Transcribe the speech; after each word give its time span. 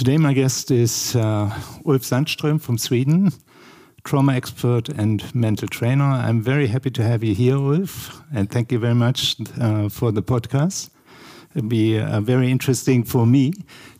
Today, 0.00 0.16
my 0.16 0.32
guest 0.32 0.70
is 0.70 1.14
uh, 1.14 1.50
Ulf 1.86 2.00
Sandström 2.00 2.58
from 2.58 2.78
Sweden, 2.78 3.32
trauma 4.02 4.32
expert 4.32 4.88
and 4.88 5.22
mental 5.34 5.68
trainer. 5.68 6.04
I'm 6.04 6.40
very 6.40 6.68
happy 6.68 6.90
to 6.92 7.02
have 7.02 7.22
you 7.22 7.34
here, 7.34 7.56
Ulf, 7.56 8.22
and 8.34 8.50
thank 8.50 8.72
you 8.72 8.78
very 8.78 8.94
much 8.94 9.36
uh, 9.60 9.90
for 9.90 10.10
the 10.10 10.22
podcast. 10.22 10.88
It'll 11.54 11.68
be 11.68 11.98
uh, 11.98 12.22
very 12.22 12.50
interesting 12.50 13.04
for 13.04 13.26
me 13.26 13.52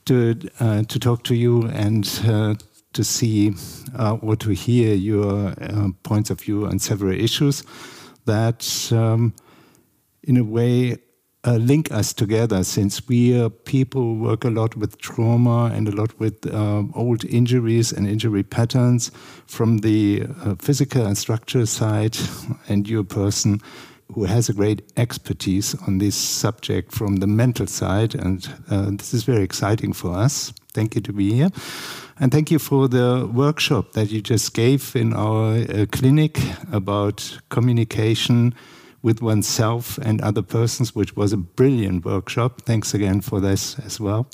to 0.07 0.39
uh, 0.58 0.84
to 0.84 0.98
talk 0.98 1.22
to 1.25 1.34
you 1.34 1.64
and 1.64 2.08
uh, 2.25 2.54
to 2.94 3.04
see 3.04 3.53
uh, 3.98 4.17
or 4.22 4.36
to 4.36 4.54
hear 4.54 4.94
your 4.94 5.54
points 6.03 6.30
of 6.30 6.40
view 6.40 6.64
on 6.64 6.79
several 6.79 7.12
issues 7.12 7.62
that, 8.25 8.90
um, 8.90 9.35
in 10.22 10.39
a 10.39 10.44
way, 10.44 10.96
uh, 11.44 11.57
link 11.57 11.90
us 11.90 12.12
together 12.12 12.62
since 12.62 13.08
we 13.08 13.40
uh, 13.40 13.49
people 13.64 14.17
work 14.17 14.44
a 14.44 14.50
lot 14.50 14.76
with 14.76 14.99
trauma 14.99 15.71
and 15.72 15.89
a 15.89 15.90
lot 15.90 16.18
with 16.18 16.46
uh, 16.53 16.82
old 16.94 17.25
injuries 17.25 17.93
and 17.93 18.07
injury 18.07 18.43
patterns 18.43 19.11
from 19.46 19.79
the 19.79 20.25
uh, 20.44 20.54
physical 20.57 21.07
and 21.07 21.16
structural 21.16 21.66
side. 21.66 22.16
And 22.68 22.89
you're 22.89 23.00
a 23.00 23.04
person 23.04 23.61
who 24.14 24.25
has 24.25 24.49
a 24.49 24.53
great 24.53 24.82
expertise 24.96 25.75
on 25.86 25.99
this 25.99 26.14
subject 26.14 26.93
from 26.93 27.16
the 27.16 27.26
mental 27.26 27.66
side. 27.66 28.14
And 28.14 28.46
uh, 28.71 28.91
this 28.91 29.14
is 29.14 29.25
very 29.25 29.43
exciting 29.43 29.93
for 29.93 30.14
us. 30.14 30.52
Thank 30.72 30.94
you 30.94 31.00
to 31.02 31.13
be 31.13 31.32
here. 31.32 31.50
And 32.19 32.30
thank 32.30 32.50
you 32.50 32.58
for 32.58 32.86
the 32.88 33.28
workshop 33.33 33.92
that 33.92 34.11
you 34.11 34.20
just 34.20 34.52
gave 34.52 34.94
in 34.94 35.14
our 35.14 35.55
uh, 35.55 35.86
clinic 35.91 36.38
about 36.70 37.38
communication 37.48 38.55
with 39.03 39.22
oneself 39.22 39.98
and 39.98 40.20
other 40.20 40.42
persons, 40.42 40.95
which 40.95 41.17
was 41.17 41.33
a 41.33 41.36
brilliant 41.36 42.05
workshop. 42.05 42.62
Thanks 42.62 42.94
again 42.94 43.20
for 43.20 43.41
this 43.41 43.78
as 43.78 44.00
well. 44.00 44.27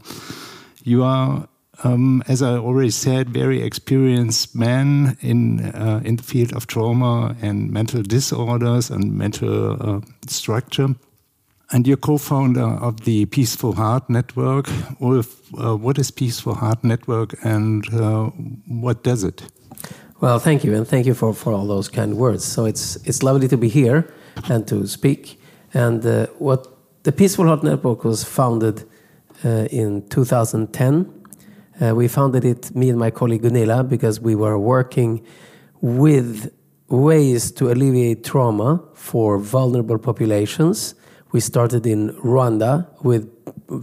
You 0.82 1.02
are, 1.04 1.48
um, 1.84 2.22
as 2.28 2.42
I 2.42 2.56
already 2.56 2.90
said, 2.90 3.30
very 3.30 3.62
experienced 3.62 4.54
man 4.54 5.16
in 5.20 5.60
uh, 5.74 6.00
in 6.04 6.16
the 6.16 6.22
field 6.22 6.52
of 6.52 6.66
trauma 6.66 7.36
and 7.42 7.70
mental 7.70 8.02
disorders 8.02 8.90
and 8.90 9.12
mental 9.12 9.76
uh, 9.80 10.00
structure. 10.28 10.94
And 11.72 11.86
you're 11.86 11.96
co-founder 11.96 12.78
of 12.80 13.00
the 13.00 13.26
Peaceful 13.26 13.72
Heart 13.72 14.08
Network. 14.08 14.68
Ulf, 15.00 15.52
uh, 15.54 15.76
what 15.76 15.98
is 15.98 16.12
Peaceful 16.12 16.54
Heart 16.54 16.84
Network 16.84 17.34
and 17.44 17.84
uh, 17.92 18.30
what 18.68 19.02
does 19.02 19.24
it? 19.24 19.42
Well, 20.20 20.38
thank 20.38 20.62
you, 20.64 20.74
and 20.74 20.86
thank 20.86 21.06
you 21.06 21.14
for, 21.14 21.34
for 21.34 21.52
all 21.52 21.66
those 21.66 21.88
kind 21.88 22.16
words. 22.16 22.44
So 22.44 22.64
it's 22.66 22.96
it's 23.04 23.22
lovely 23.22 23.48
to 23.48 23.56
be 23.56 23.68
here 23.68 24.04
and 24.48 24.66
to 24.68 24.86
speak. 24.86 25.40
And 25.74 26.04
uh, 26.04 26.26
what 26.38 26.66
the 27.02 27.12
Peaceful 27.12 27.46
Heart 27.46 27.62
Network 27.62 28.04
was 28.04 28.24
founded 28.24 28.84
uh, 29.44 29.68
in 29.70 30.08
2010. 30.08 31.24
Uh, 31.80 31.94
we 31.94 32.08
founded 32.08 32.44
it, 32.44 32.74
me 32.74 32.88
and 32.88 32.98
my 32.98 33.10
colleague 33.10 33.42
Gunilla, 33.42 33.84
because 33.84 34.20
we 34.20 34.34
were 34.34 34.58
working 34.58 35.24
with 35.80 36.52
ways 36.88 37.50
to 37.52 37.70
alleviate 37.70 38.24
trauma 38.24 38.82
for 38.94 39.38
vulnerable 39.38 39.98
populations. 39.98 40.94
We 41.32 41.40
started 41.40 41.86
in 41.86 42.10
Rwanda 42.14 42.86
with 43.02 43.30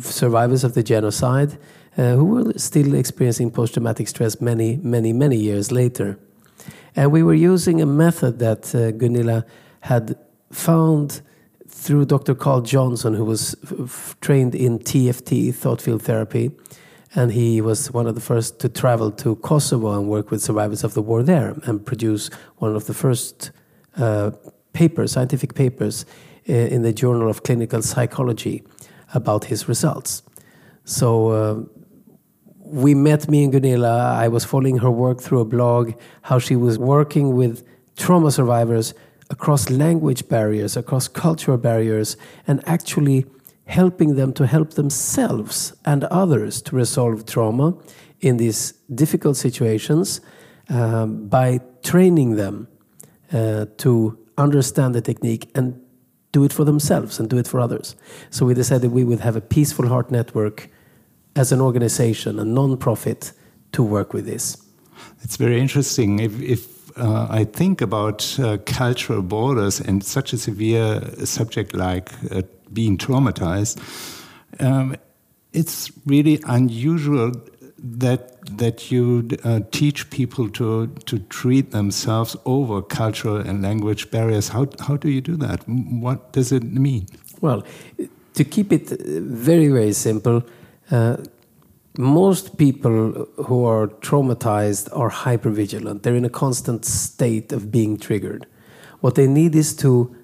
survivors 0.01 0.63
of 0.63 0.73
the 0.73 0.83
genocide 0.83 1.57
uh, 1.97 2.15
who 2.15 2.25
were 2.25 2.53
still 2.57 2.95
experiencing 2.95 3.51
post 3.51 3.73
traumatic 3.73 4.07
stress 4.07 4.41
many, 4.41 4.77
many, 4.77 5.13
many 5.13 5.38
years 5.38 5.71
later. 5.71 6.17
And 6.95 7.11
we 7.11 7.23
were 7.23 7.33
using 7.33 7.81
a 7.81 7.85
method 7.85 8.39
that 8.39 8.73
uh, 8.73 8.91
Gunilla 8.91 9.45
had 9.81 10.15
found 10.53 11.21
through 11.67 12.05
Dr. 12.05 12.35
Carl 12.35 12.61
Johnson, 12.61 13.13
who 13.13 13.25
was 13.25 13.55
trained 14.21 14.55
in 14.55 14.79
TFT, 14.79 15.53
thought 15.53 15.81
field 15.81 16.03
therapy, 16.03 16.51
and 17.15 17.31
he 17.31 17.61
was 17.61 17.91
one 17.91 18.07
of 18.07 18.16
the 18.16 18.22
first 18.22 18.59
to 18.59 18.69
travel 18.69 19.11
to 19.11 19.35
Kosovo 19.38 19.97
and 19.97 20.07
work 20.07 20.31
with 20.31 20.41
survivors 20.41 20.83
of 20.83 20.94
the 20.94 21.01
war 21.01 21.23
there 21.23 21.55
and 21.66 21.85
produce 21.85 22.29
one 22.57 22.75
of 22.75 22.85
the 22.85 22.94
first 22.94 23.51
uh, 23.97 24.31
papers, 24.73 25.11
scientific 25.11 25.53
papers, 25.53 26.05
uh, 26.50 26.53
in 26.53 26.81
the 26.81 26.94
Journal 26.94 27.29
of 27.29 27.44
Clinical 27.44 27.81
Psychology 27.81 28.63
about 29.13 29.45
his 29.45 29.67
results. 29.67 30.23
So 30.85 31.28
uh, 31.29 31.63
we 32.59 32.95
met 32.95 33.29
me 33.29 33.44
and 33.44 33.53
Gunilla. 33.53 34.13
I 34.13 34.28
was 34.28 34.44
following 34.44 34.78
her 34.79 34.91
work 34.91 35.22
through 35.22 35.41
a 35.41 35.45
blog, 35.45 35.94
how 36.23 36.39
she 36.39 36.55
was 36.55 36.79
working 36.79 37.35
with 37.35 37.63
trauma 37.95 38.31
survivors 38.31 38.94
across 39.35 39.69
language 39.69 40.23
barriers, 40.27 40.77
across 40.77 41.07
cultural 41.07 41.57
barriers, 41.57 42.17
and 42.47 42.61
actually 42.75 43.25
helping 43.66 44.16
them 44.16 44.31
to 44.33 44.45
help 44.45 44.69
themselves 44.81 45.73
and 45.85 46.03
others 46.05 46.61
to 46.61 46.75
resolve 46.75 47.25
trauma 47.25 47.67
in 48.19 48.38
these 48.38 48.73
difficult 48.93 49.35
situations 49.38 50.22
um, 50.69 51.27
by 51.27 51.59
training 51.81 52.35
them 52.35 52.67
uh, 53.31 53.66
to 53.77 54.17
understand 54.38 54.93
the 54.93 55.01
technique 55.01 55.49
and 55.55 55.81
do 56.31 56.43
it 56.43 56.53
for 56.53 56.66
themselves 56.66 57.19
and 57.19 57.29
do 57.29 57.38
it 57.38 57.47
for 57.47 57.59
others. 57.59 57.95
So 58.29 58.45
we 58.45 58.53
decided 58.53 58.91
we 58.91 59.03
would 59.03 59.19
have 59.19 59.35
a 59.35 59.41
Peaceful 59.41 59.88
Heart 59.88 60.11
Network 60.11 60.69
as 61.35 61.51
an 61.51 61.61
organization, 61.61 62.39
a 62.39 62.45
non-profit, 62.45 63.31
to 63.72 63.83
work 63.83 64.13
with 64.13 64.25
this. 64.25 64.57
It's 65.23 65.38
very 65.38 65.59
interesting. 65.59 66.19
If, 66.19 66.39
if 66.41 66.72
uh, 66.95 67.27
I 67.29 67.43
think 67.43 67.81
about 67.81 68.39
uh, 68.39 68.57
cultural 68.65 69.21
borders 69.21 69.79
and 69.79 70.03
such 70.03 70.33
a 70.33 70.37
severe 70.37 71.01
subject 71.25 71.73
like 71.73 72.11
uh, 72.31 72.43
being 72.71 72.97
traumatized, 72.97 73.79
um, 74.59 74.95
it's 75.53 75.91
really 76.05 76.39
unusual 76.45 77.31
that 77.77 78.29
that 78.57 78.91
you 78.91 79.27
uh, 79.43 79.59
teach 79.71 80.09
people 80.09 80.49
to 80.49 80.87
to 81.05 81.19
treat 81.19 81.71
themselves 81.71 82.35
over 82.45 82.81
cultural 82.81 83.37
and 83.37 83.61
language 83.61 84.09
barriers. 84.09 84.49
How 84.49 84.67
how 84.79 84.97
do 84.97 85.09
you 85.09 85.21
do 85.21 85.35
that? 85.37 85.67
What 85.67 86.31
does 86.33 86.51
it 86.51 86.63
mean? 86.63 87.07
Well, 87.41 87.63
to 88.33 88.43
keep 88.43 88.71
it 88.71 88.89
very 88.89 89.67
very 89.67 89.93
simple, 89.93 90.43
uh, 90.91 91.17
most 91.97 92.57
people 92.57 93.27
who 93.45 93.65
are 93.65 93.87
traumatized 93.87 94.89
are 94.97 95.11
hypervigilant. 95.11 96.01
They're 96.01 96.15
in 96.15 96.25
a 96.25 96.29
constant 96.29 96.85
state 96.85 97.51
of 97.51 97.71
being 97.71 97.97
triggered. 97.97 98.47
What 99.01 99.15
they 99.15 99.27
need 99.27 99.55
is 99.55 99.75
to 99.77 100.15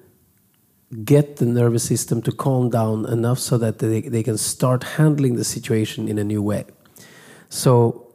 get 1.04 1.36
the 1.36 1.46
nervous 1.46 1.84
system 1.84 2.22
to 2.24 2.32
calm 2.32 2.70
down 2.70 3.06
enough 3.06 3.38
so 3.38 3.58
that 3.60 3.80
they, 3.80 4.02
they 4.02 4.24
can 4.24 4.38
start 4.38 4.84
handling 4.84 5.36
the 5.36 5.44
situation 5.44 6.08
in 6.08 6.18
a 6.18 6.24
new 6.24 6.42
way. 6.42 6.66
So, 7.50 8.08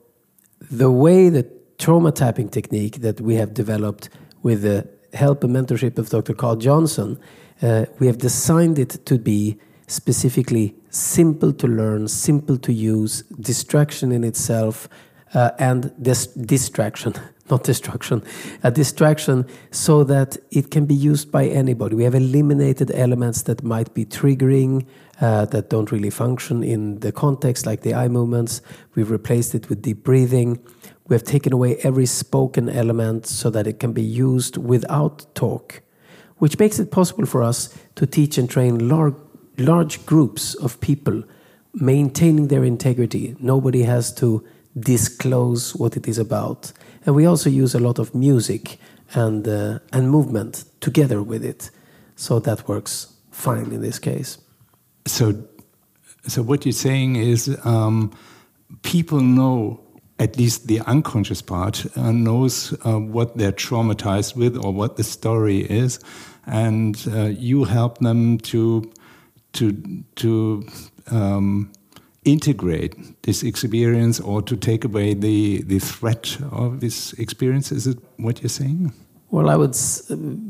the 0.71 0.91
way 0.91 1.29
the 1.29 1.49
trauma 1.79 2.11
tapping 2.11 2.49
technique 2.49 3.03
that 3.03 3.21
we 3.21 3.35
have 3.37 3.55
developed 3.55 4.09
with 4.43 4.63
the 4.63 4.89
help 5.13 5.45
and 5.45 5.55
mentorship 5.55 5.99
of 5.99 6.09
Dr. 6.09 6.35
Carl 6.35 6.57
Johnson, 6.57 7.21
uh, 7.63 7.85
we 7.99 8.07
have 8.07 8.19
designed 8.19 8.79
it 8.79 9.05
to 9.07 9.19
be 9.19 9.59
specifically 9.87 10.75
simple 10.91 11.53
to 11.53 11.67
learn, 11.67 12.09
simple 12.09 12.57
to 12.59 12.73
use, 12.73 13.23
distraction 13.41 14.13
in 14.13 14.25
itself, 14.25 14.89
uh, 15.35 15.51
and 15.59 15.93
dis 16.01 16.27
distraction, 16.29 17.15
not 17.51 17.65
destruction, 17.65 18.23
a 18.63 18.71
distraction 18.71 19.47
so 19.71 20.05
that 20.05 20.37
it 20.51 20.71
can 20.71 20.87
be 20.87 20.95
used 20.95 21.31
by 21.31 21.47
anybody. 21.47 21.97
We 21.97 22.05
have 22.05 22.15
eliminated 22.15 22.91
elements 22.95 23.43
that 23.43 23.63
might 23.63 23.93
be 23.95 24.05
triggering, 24.05 24.87
uh, 25.21 25.45
that 25.47 25.71
don't 25.71 25.93
really 25.93 26.11
function 26.11 26.63
in 26.63 27.01
the 27.01 27.13
context, 27.13 27.67
like 27.67 27.83
the 27.83 27.95
eye 27.95 28.09
movements. 28.09 28.63
We've 28.95 29.11
replaced 29.11 29.55
it 29.55 29.69
with 29.69 29.83
deep 29.83 30.05
breathing. 30.05 30.61
We 31.07 31.15
have 31.15 31.25
taken 31.25 31.53
away 31.53 31.77
every 31.83 32.07
spoken 32.07 32.69
element 32.69 33.27
so 33.27 33.51
that 33.51 33.67
it 33.67 33.79
can 33.79 33.93
be 33.93 34.03
used 34.03 34.57
without 34.57 35.27
talk, 35.35 35.83
which 36.39 36.59
makes 36.59 36.79
it 36.79 36.91
possible 36.91 37.27
for 37.27 37.43
us 37.43 37.77
to 37.97 38.07
teach 38.07 38.39
and 38.39 38.49
train 38.49 38.89
large 38.89 39.15
large 39.59 40.05
groups 40.07 40.55
of 40.55 40.81
people 40.81 41.23
maintaining 41.75 42.49
their 42.49 42.65
integrity. 42.65 43.37
Nobody 43.41 43.83
has 43.83 44.13
to 44.15 44.45
disclose 44.79 45.75
what 45.75 45.97
it 45.97 46.09
is 46.09 46.19
about. 46.19 46.73
And 47.07 47.15
we 47.15 47.27
also 47.27 47.51
use 47.51 47.75
a 47.75 47.81
lot 47.81 47.99
of 47.99 48.15
music 48.15 48.79
and, 49.15 49.47
uh, 49.47 49.79
and 49.93 50.11
movement 50.11 50.65
together 50.81 51.23
with 51.23 51.45
it. 51.45 51.71
So 52.17 52.39
that 52.41 52.69
works 52.69 53.13
fine 53.31 53.73
in 53.73 53.81
this 53.81 53.99
case. 53.99 54.39
So, 55.07 55.45
so 56.27 56.43
what 56.43 56.65
you're 56.65 56.73
saying 56.73 57.17
is 57.17 57.57
um, 57.65 58.13
people 58.83 59.21
know 59.21 59.81
at 60.19 60.39
least 60.39 60.69
the 60.69 60.81
unconscious 60.81 61.43
part 61.43 61.85
uh, 61.97 62.13
knows 62.13 62.73
uh, 62.85 62.99
what 62.99 63.37
they're 63.37 63.53
traumatized 63.53 64.37
with 64.37 64.57
or 64.57 64.73
what 64.73 64.97
the 64.97 65.03
story 65.03 65.59
is, 65.59 65.99
and 66.47 67.05
uh, 67.13 67.25
you 67.25 67.65
help 67.65 67.99
them 67.99 68.39
to 68.39 68.91
to 69.55 69.73
to 70.17 70.67
um, 71.11 71.73
integrate 72.25 73.23
this 73.23 73.43
experience 73.43 74.21
or 74.21 74.43
to 74.43 74.57
take 74.57 74.85
away 74.85 75.15
the 75.15 75.63
the 75.63 75.79
threat 75.79 76.39
of 76.51 76.81
this 76.81 77.13
experience. 77.15 77.73
Is 77.73 77.87
it 77.87 77.99
what 78.17 78.43
you're 78.43 78.49
saying? 78.49 78.93
Well, 79.35 79.51
I 79.51 79.57
would. 79.57 79.77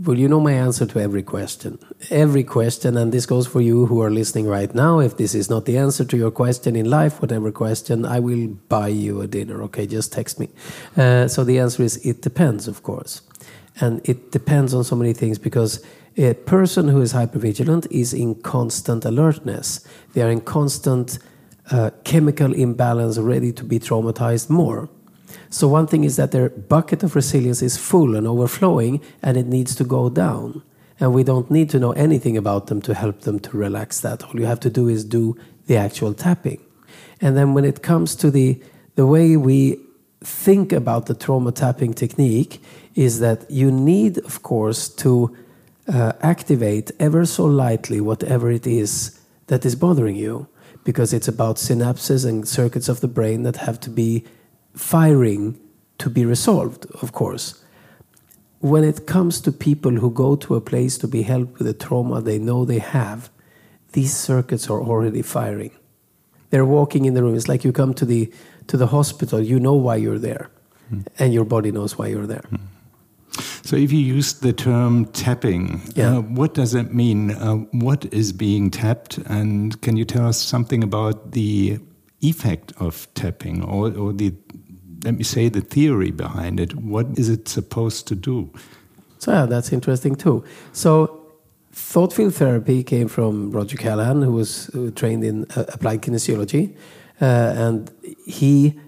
Well, 0.06 0.18
you 0.18 0.28
know 0.28 0.40
my 0.40 0.52
answer 0.52 0.84
to 0.84 1.00
every 1.00 1.22
question. 1.22 1.78
Every 2.10 2.44
question, 2.44 2.98
and 2.98 3.12
this 3.12 3.24
goes 3.24 3.46
for 3.46 3.62
you 3.62 3.86
who 3.86 4.02
are 4.02 4.10
listening 4.10 4.46
right 4.46 4.74
now. 4.74 5.00
If 5.00 5.16
this 5.16 5.34
is 5.34 5.48
not 5.48 5.64
the 5.64 5.78
answer 5.78 6.04
to 6.04 6.16
your 6.18 6.30
question 6.30 6.76
in 6.76 6.90
life, 6.90 7.22
whatever 7.22 7.50
question, 7.50 8.04
I 8.04 8.20
will 8.20 8.48
buy 8.68 8.88
you 8.88 9.22
a 9.22 9.26
dinner. 9.26 9.62
Okay, 9.62 9.86
just 9.86 10.12
text 10.12 10.38
me. 10.38 10.48
Uh, 10.98 11.28
so 11.28 11.44
the 11.44 11.58
answer 11.60 11.82
is 11.82 11.96
it 12.04 12.20
depends, 12.20 12.68
of 12.68 12.82
course, 12.82 13.22
and 13.80 14.02
it 14.04 14.30
depends 14.32 14.74
on 14.74 14.84
so 14.84 14.96
many 14.96 15.14
things 15.14 15.38
because 15.38 15.82
a 16.16 16.34
person 16.34 16.88
who 16.88 17.00
is 17.00 17.12
hypervigilant 17.12 17.86
is 17.90 18.14
in 18.14 18.36
constant 18.36 19.04
alertness. 19.04 19.86
They 20.12 20.22
are 20.22 20.30
in 20.30 20.40
constant 20.40 21.18
uh, 21.70 21.90
chemical 22.04 22.52
imbalance, 22.52 23.18
ready 23.18 23.52
to 23.52 23.64
be 23.64 23.78
traumatized 23.78 24.48
more. 24.48 24.88
So 25.50 25.68
one 25.68 25.86
thing 25.86 26.04
is 26.04 26.16
that 26.16 26.30
their 26.30 26.50
bucket 26.50 27.02
of 27.02 27.14
resilience 27.14 27.62
is 27.62 27.76
full 27.76 28.16
and 28.16 28.26
overflowing, 28.26 29.00
and 29.22 29.36
it 29.36 29.46
needs 29.46 29.74
to 29.76 29.84
go 29.84 30.08
down. 30.08 30.62
And 31.00 31.12
we 31.12 31.24
don't 31.24 31.50
need 31.50 31.70
to 31.70 31.78
know 31.78 31.92
anything 31.92 32.36
about 32.36 32.68
them 32.68 32.80
to 32.82 32.94
help 32.94 33.22
them 33.22 33.40
to 33.40 33.56
relax 33.56 34.00
that. 34.00 34.22
All 34.24 34.36
you 34.38 34.46
have 34.46 34.60
to 34.60 34.70
do 34.70 34.88
is 34.88 35.04
do 35.04 35.36
the 35.66 35.76
actual 35.76 36.14
tapping. 36.14 36.60
And 37.20 37.36
then 37.36 37.54
when 37.54 37.64
it 37.64 37.82
comes 37.82 38.14
to 38.16 38.30
the 38.30 38.60
the 38.94 39.06
way 39.06 39.36
we 39.36 39.80
think 40.20 40.72
about 40.72 41.06
the 41.06 41.14
trauma 41.14 41.52
tapping 41.52 41.92
technique 41.94 42.62
is 42.94 43.18
that 43.20 43.50
you 43.50 43.70
need, 43.70 44.18
of 44.18 44.42
course, 44.42 44.88
to 44.88 45.36
uh, 45.88 46.12
activate 46.20 46.90
ever 46.98 47.24
so 47.26 47.44
lightly 47.44 48.00
whatever 48.00 48.50
it 48.50 48.66
is 48.66 49.20
that 49.46 49.64
is 49.64 49.76
bothering 49.76 50.16
you, 50.16 50.48
because 50.84 51.12
it's 51.12 51.28
about 51.28 51.56
synapses 51.56 52.26
and 52.26 52.48
circuits 52.48 52.88
of 52.88 53.00
the 53.00 53.08
brain 53.08 53.42
that 53.42 53.56
have 53.56 53.78
to 53.80 53.90
be 53.90 54.24
firing 54.74 55.58
to 55.98 56.10
be 56.10 56.24
resolved, 56.24 56.86
of 57.02 57.12
course. 57.12 57.62
When 58.60 58.82
it 58.82 59.06
comes 59.06 59.40
to 59.42 59.52
people 59.52 59.92
who 59.92 60.10
go 60.10 60.36
to 60.36 60.54
a 60.54 60.60
place 60.60 60.96
to 60.98 61.08
be 61.08 61.22
helped 61.22 61.58
with 61.58 61.68
a 61.68 61.74
trauma 61.74 62.22
they 62.22 62.38
know 62.38 62.64
they 62.64 62.78
have, 62.78 63.30
these 63.92 64.16
circuits 64.16 64.68
are 64.70 64.80
already 64.80 65.22
firing. 65.22 65.70
They're 66.50 66.64
walking 66.64 67.04
in 67.04 67.14
the 67.14 67.22
room. 67.22 67.34
It's 67.34 67.48
like 67.48 67.64
you 67.64 67.72
come 67.72 67.94
to 67.94 68.04
the 68.04 68.32
to 68.68 68.76
the 68.76 68.86
hospital. 68.86 69.40
You 69.40 69.60
know 69.60 69.74
why 69.74 69.96
you're 69.96 70.18
there, 70.18 70.50
mm. 70.92 71.06
and 71.18 71.34
your 71.34 71.44
body 71.44 71.70
knows 71.70 71.98
why 71.98 72.06
you're 72.06 72.26
there. 72.26 72.44
Mm. 72.50 72.60
So, 73.66 73.76
if 73.76 73.92
you 73.92 73.98
use 73.98 74.34
the 74.34 74.52
term 74.52 75.06
tapping, 75.06 75.80
yeah. 75.94 76.18
uh, 76.18 76.20
what 76.20 76.52
does 76.52 76.74
it 76.74 76.92
mean? 76.92 77.30
Uh, 77.30 77.54
what 77.72 78.04
is 78.12 78.30
being 78.32 78.70
tapped? 78.70 79.16
And 79.18 79.80
can 79.80 79.96
you 79.96 80.04
tell 80.04 80.26
us 80.26 80.36
something 80.36 80.84
about 80.84 81.32
the 81.32 81.78
effect 82.20 82.72
of 82.78 83.08
tapping 83.14 83.62
or, 83.62 83.90
or 83.96 84.12
the 84.12 84.34
let 85.04 85.14
me 85.16 85.22
say 85.22 85.48
the 85.48 85.60
theory 85.60 86.10
behind 86.10 86.58
it. 86.58 86.74
What 86.74 87.06
is 87.18 87.28
it 87.28 87.46
supposed 87.46 88.08
to 88.08 88.14
do? 88.14 88.50
So 89.18 89.32
yeah, 89.32 89.46
that's 89.46 89.72
interesting 89.72 90.16
too. 90.16 90.44
So 90.72 91.22
thought 91.72 92.12
field 92.12 92.34
therapy 92.34 92.82
came 92.82 93.08
from 93.08 93.50
Roger 93.50 93.76
Callahan, 93.76 94.22
who 94.22 94.32
was 94.32 94.70
trained 94.94 95.24
in 95.24 95.44
uh, 95.56 95.64
applied 95.68 96.02
kinesiology, 96.02 96.74
uh, 97.20 97.24
and 97.24 97.90
he 98.26 98.80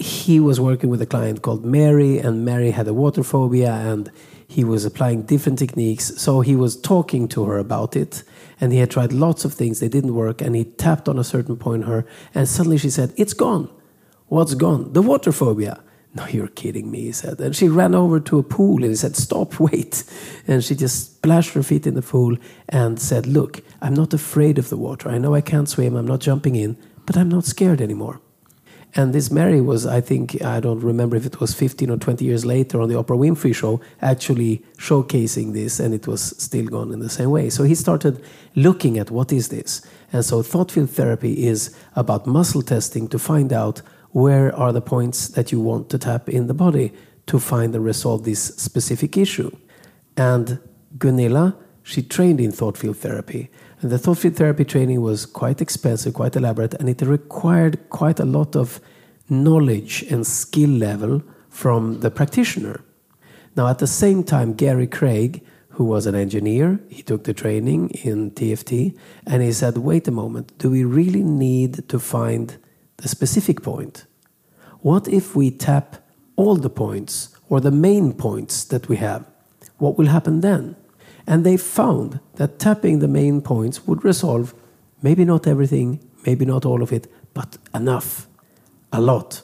he 0.00 0.40
was 0.40 0.58
working 0.58 0.90
with 0.90 1.02
a 1.02 1.06
client 1.06 1.42
called 1.42 1.64
Mary, 1.64 2.18
and 2.18 2.44
Mary 2.44 2.70
had 2.70 2.88
a 2.88 2.94
water 2.94 3.22
phobia, 3.22 3.72
and 3.72 4.10
he 4.46 4.64
was 4.64 4.84
applying 4.84 5.22
different 5.22 5.58
techniques. 5.58 6.20
So 6.20 6.40
he 6.40 6.56
was 6.56 6.80
talking 6.80 7.28
to 7.28 7.44
her 7.44 7.58
about 7.58 7.96
it, 7.96 8.22
and 8.60 8.72
he 8.72 8.78
had 8.78 8.90
tried 8.90 9.12
lots 9.12 9.44
of 9.44 9.54
things. 9.54 9.80
They 9.80 9.88
didn't 9.88 10.14
work, 10.14 10.40
and 10.40 10.56
he 10.56 10.64
tapped 10.64 11.08
on 11.08 11.18
a 11.18 11.24
certain 11.24 11.56
point 11.56 11.84
her, 11.84 12.06
and 12.34 12.48
suddenly 12.48 12.78
she 12.78 12.90
said, 12.90 13.12
"It's 13.16 13.34
gone." 13.34 13.68
What's 14.30 14.54
gone? 14.54 14.92
The 14.92 15.02
water 15.02 15.32
phobia. 15.32 15.82
No, 16.14 16.24
you're 16.26 16.46
kidding 16.46 16.88
me, 16.88 17.02
he 17.02 17.12
said. 17.12 17.40
And 17.40 17.54
she 17.54 17.68
ran 17.68 17.96
over 17.96 18.20
to 18.20 18.38
a 18.38 18.44
pool 18.44 18.76
and 18.82 18.90
he 18.90 18.96
said, 18.96 19.16
Stop, 19.16 19.58
wait. 19.66 20.04
And 20.46 20.62
she 20.62 20.76
just 20.76 21.16
splashed 21.16 21.54
her 21.54 21.64
feet 21.64 21.84
in 21.84 21.94
the 21.94 22.02
pool 22.02 22.36
and 22.68 23.00
said, 23.00 23.26
Look, 23.26 23.62
I'm 23.82 23.94
not 23.94 24.14
afraid 24.14 24.56
of 24.56 24.68
the 24.68 24.76
water. 24.76 25.08
I 25.08 25.18
know 25.18 25.34
I 25.34 25.40
can't 25.40 25.68
swim, 25.68 25.96
I'm 25.96 26.06
not 26.06 26.20
jumping 26.20 26.54
in, 26.54 26.76
but 27.06 27.16
I'm 27.16 27.28
not 27.28 27.44
scared 27.44 27.80
anymore. 27.80 28.20
And 28.96 29.12
this 29.12 29.30
Mary 29.30 29.60
was, 29.60 29.86
I 29.86 30.00
think, 30.00 30.42
I 30.42 30.58
don't 30.58 30.80
remember 30.80 31.16
if 31.16 31.24
it 31.24 31.38
was 31.38 31.54
15 31.54 31.90
or 31.90 31.96
20 31.96 32.24
years 32.24 32.44
later 32.44 32.80
on 32.80 32.88
the 32.88 32.96
Oprah 32.96 33.16
Winfrey 33.16 33.54
show, 33.54 33.80
actually 34.02 34.64
showcasing 34.78 35.52
this, 35.52 35.78
and 35.78 35.94
it 35.94 36.08
was 36.08 36.36
still 36.42 36.66
gone 36.66 36.92
in 36.92 36.98
the 36.98 37.08
same 37.08 37.30
way. 37.30 37.50
So 37.50 37.62
he 37.62 37.76
started 37.76 38.22
looking 38.56 38.98
at 38.98 39.10
what 39.10 39.32
is 39.32 39.48
this. 39.48 39.82
And 40.12 40.24
so 40.24 40.42
thought 40.42 40.72
field 40.72 40.90
therapy 40.90 41.46
is 41.46 41.74
about 41.94 42.26
muscle 42.26 42.62
testing 42.62 43.06
to 43.08 43.18
find 43.18 43.52
out 43.52 43.80
where 44.10 44.54
are 44.56 44.72
the 44.72 44.80
points 44.80 45.28
that 45.28 45.52
you 45.52 45.60
want 45.60 45.88
to 45.90 45.98
tap 45.98 46.28
in 46.28 46.48
the 46.48 46.54
body 46.54 46.92
to 47.26 47.38
find 47.38 47.72
and 47.76 47.84
resolve 47.84 48.24
this 48.24 48.42
specific 48.56 49.16
issue. 49.16 49.56
And 50.16 50.58
Gunilla, 50.98 51.56
she 51.82 52.02
trained 52.02 52.40
in 52.40 52.52
thought 52.52 52.76
field 52.76 52.98
therapy. 52.98 53.50
And 53.80 53.90
the 53.90 53.98
thought 53.98 54.18
field 54.18 54.36
therapy 54.36 54.64
training 54.64 55.00
was 55.00 55.26
quite 55.26 55.60
expensive, 55.60 56.14
quite 56.14 56.36
elaborate, 56.36 56.74
and 56.74 56.88
it 56.88 57.02
required 57.02 57.88
quite 57.90 58.20
a 58.20 58.24
lot 58.24 58.56
of 58.56 58.80
knowledge 59.28 60.02
and 60.10 60.26
skill 60.26 60.70
level 60.70 61.22
from 61.48 62.00
the 62.00 62.10
practitioner. 62.10 62.80
Now, 63.56 63.68
at 63.68 63.78
the 63.78 63.86
same 63.86 64.22
time, 64.22 64.54
Gary 64.54 64.86
Craig, 64.86 65.44
who 65.70 65.84
was 65.84 66.06
an 66.06 66.14
engineer, 66.14 66.80
he 66.88 67.02
took 67.02 67.24
the 67.24 67.34
training 67.34 67.90
in 68.04 68.32
TFT, 68.32 68.96
and 69.26 69.42
he 69.42 69.52
said, 69.52 69.78
wait 69.78 70.06
a 70.06 70.12
moment, 70.12 70.56
do 70.58 70.70
we 70.70 70.84
really 70.84 71.22
need 71.22 71.88
to 71.88 71.98
find 71.98 72.58
the 73.00 73.08
specific 73.08 73.62
point. 73.62 74.04
What 74.80 75.08
if 75.08 75.34
we 75.34 75.50
tap 75.50 75.96
all 76.36 76.56
the 76.56 76.70
points 76.70 77.30
or 77.48 77.60
the 77.60 77.70
main 77.70 78.12
points 78.12 78.64
that 78.64 78.88
we 78.88 78.96
have? 78.96 79.26
What 79.78 79.96
will 79.98 80.06
happen 80.06 80.40
then? 80.40 80.76
And 81.26 81.44
they 81.44 81.56
found 81.56 82.20
that 82.36 82.58
tapping 82.58 82.98
the 82.98 83.08
main 83.08 83.40
points 83.40 83.86
would 83.86 84.04
resolve 84.04 84.54
maybe 85.02 85.24
not 85.24 85.46
everything, 85.46 86.00
maybe 86.26 86.44
not 86.44 86.64
all 86.64 86.82
of 86.82 86.92
it, 86.92 87.10
but 87.34 87.58
enough, 87.74 88.26
a 88.92 89.00
lot. 89.00 89.42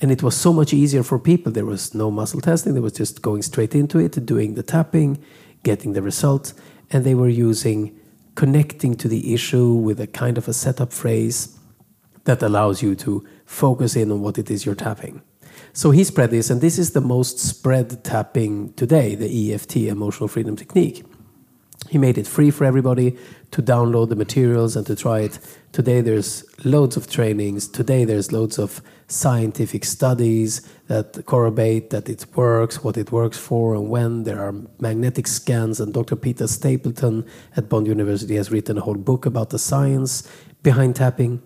And 0.00 0.10
it 0.10 0.22
was 0.22 0.36
so 0.36 0.52
much 0.52 0.72
easier 0.72 1.02
for 1.02 1.18
people. 1.18 1.52
There 1.52 1.64
was 1.64 1.94
no 1.94 2.10
muscle 2.10 2.40
testing, 2.40 2.74
there 2.74 2.82
was 2.82 2.94
just 2.94 3.22
going 3.22 3.42
straight 3.42 3.74
into 3.74 3.98
it, 3.98 4.26
doing 4.26 4.54
the 4.54 4.62
tapping, 4.62 5.22
getting 5.62 5.92
the 5.92 6.02
result. 6.02 6.52
And 6.90 7.04
they 7.04 7.14
were 7.14 7.28
using 7.28 7.98
connecting 8.34 8.94
to 8.96 9.08
the 9.08 9.34
issue 9.34 9.72
with 9.72 10.00
a 10.00 10.06
kind 10.06 10.38
of 10.38 10.48
a 10.48 10.52
setup 10.52 10.92
phrase 10.92 11.58
that 12.24 12.42
allows 12.42 12.82
you 12.82 12.94
to 12.94 13.26
focus 13.44 13.96
in 13.96 14.10
on 14.10 14.20
what 14.20 14.38
it 14.38 14.50
is 14.50 14.64
you're 14.64 14.74
tapping. 14.74 15.22
So 15.74 15.90
he 15.90 16.04
spread 16.04 16.30
this, 16.30 16.50
and 16.50 16.60
this 16.60 16.78
is 16.78 16.90
the 16.90 17.00
most 17.00 17.38
spread 17.38 18.04
tapping 18.04 18.74
today, 18.74 19.14
the 19.14 19.54
EFT, 19.54 19.76
Emotional 19.76 20.28
Freedom 20.28 20.54
Technique. 20.54 21.04
He 21.88 21.98
made 21.98 22.18
it 22.18 22.26
free 22.26 22.50
for 22.50 22.64
everybody 22.64 23.16
to 23.50 23.62
download 23.62 24.10
the 24.10 24.16
materials 24.16 24.76
and 24.76 24.86
to 24.86 24.94
try 24.94 25.20
it. 25.20 25.38
Today 25.72 26.00
there's 26.00 26.44
loads 26.64 26.96
of 26.96 27.10
trainings. 27.10 27.68
Today 27.68 28.04
there's 28.04 28.32
loads 28.32 28.58
of 28.58 28.82
scientific 29.08 29.84
studies 29.84 30.60
that 30.88 31.24
corroborate 31.26 31.90
that 31.90 32.08
it 32.08 32.26
works, 32.34 32.84
what 32.84 32.96
it 32.96 33.10
works 33.10 33.38
for, 33.38 33.74
and 33.74 33.88
when. 33.88 34.24
There 34.24 34.40
are 34.40 34.54
magnetic 34.78 35.26
scans, 35.26 35.80
and 35.80 35.92
Dr. 35.92 36.16
Peta 36.16 36.48
Stapleton 36.48 37.24
at 37.56 37.68
Bond 37.68 37.86
University 37.86 38.36
has 38.36 38.50
written 38.50 38.78
a 38.78 38.82
whole 38.82 38.94
book 38.94 39.26
about 39.26 39.50
the 39.50 39.58
science 39.58 40.28
behind 40.62 40.96
tapping. 40.96 41.42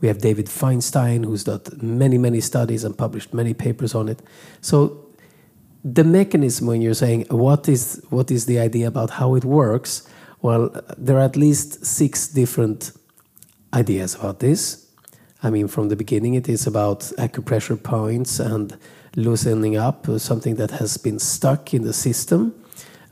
We 0.00 0.08
have 0.08 0.18
David 0.18 0.46
Feinstein, 0.46 1.24
who's 1.24 1.44
done 1.44 1.60
many, 1.80 2.18
many 2.18 2.40
studies 2.40 2.84
and 2.84 2.96
published 2.96 3.34
many 3.34 3.54
papers 3.54 3.94
on 3.94 4.08
it. 4.08 4.22
So 4.60 5.06
the 5.84 6.04
mechanism 6.04 6.66
when 6.66 6.82
you're 6.82 6.94
saying 6.94 7.26
what 7.30 7.68
is 7.68 8.02
what 8.10 8.30
is 8.30 8.46
the 8.46 8.58
idea 8.58 8.86
about 8.86 9.10
how 9.10 9.34
it 9.34 9.44
works, 9.44 10.08
well, 10.42 10.70
there 10.96 11.16
are 11.16 11.24
at 11.24 11.36
least 11.36 11.84
six 11.84 12.28
different 12.28 12.92
ideas 13.74 14.14
about 14.14 14.40
this. 14.40 14.86
I 15.42 15.50
mean, 15.50 15.68
from 15.68 15.88
the 15.88 15.96
beginning, 15.96 16.34
it 16.34 16.48
is 16.48 16.66
about 16.66 17.00
acupressure 17.16 17.80
points 17.80 18.40
and 18.40 18.76
loosening 19.16 19.76
up 19.76 20.06
something 20.18 20.56
that 20.56 20.72
has 20.72 20.96
been 20.96 21.18
stuck 21.18 21.74
in 21.74 21.82
the 21.82 21.92
system. 21.92 22.54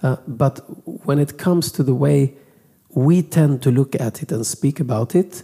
Uh, 0.03 0.17
but 0.27 0.61
when 1.05 1.19
it 1.19 1.39
comes 1.39 1.73
to 1.73 1.83
the 1.83 1.95
way 1.95 2.35
we 2.91 3.23
tend 3.23 3.63
to 3.63 3.71
look 3.71 3.95
at 4.01 4.23
it 4.23 4.33
and 4.33 4.47
speak 4.47 4.81
about 4.81 5.15
it, 5.15 5.43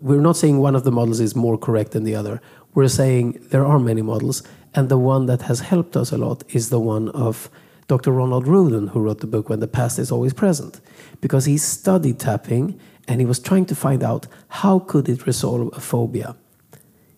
we're 0.00 0.20
not 0.20 0.36
saying 0.36 0.58
one 0.58 0.74
of 0.74 0.84
the 0.84 0.92
models 0.92 1.20
is 1.20 1.36
more 1.36 1.58
correct 1.58 1.92
than 1.92 2.04
the 2.04 2.14
other. 2.14 2.40
We're 2.74 2.88
saying 2.88 3.38
there 3.50 3.66
are 3.66 3.78
many 3.78 4.02
models, 4.02 4.42
and 4.74 4.88
the 4.88 4.98
one 4.98 5.26
that 5.26 5.42
has 5.42 5.60
helped 5.60 5.96
us 5.96 6.12
a 6.12 6.18
lot 6.18 6.42
is 6.54 6.70
the 6.70 6.80
one 6.80 7.08
of 7.10 7.50
Dr. 7.88 8.12
Ronald 8.12 8.46
Ruden, 8.46 8.90
who 8.90 9.00
wrote 9.00 9.20
the 9.20 9.26
book 9.26 9.48
When 9.48 9.60
the 9.60 9.66
Past 9.66 9.98
is 9.98 10.12
Always 10.12 10.32
Present, 10.32 10.80
because 11.20 11.44
he 11.44 11.58
studied 11.58 12.20
tapping 12.20 12.78
and 13.08 13.20
he 13.20 13.26
was 13.26 13.40
trying 13.40 13.66
to 13.66 13.74
find 13.74 14.04
out 14.04 14.28
how 14.48 14.78
could 14.78 15.08
it 15.08 15.26
resolve 15.26 15.70
a 15.76 15.80
phobia. 15.80 16.36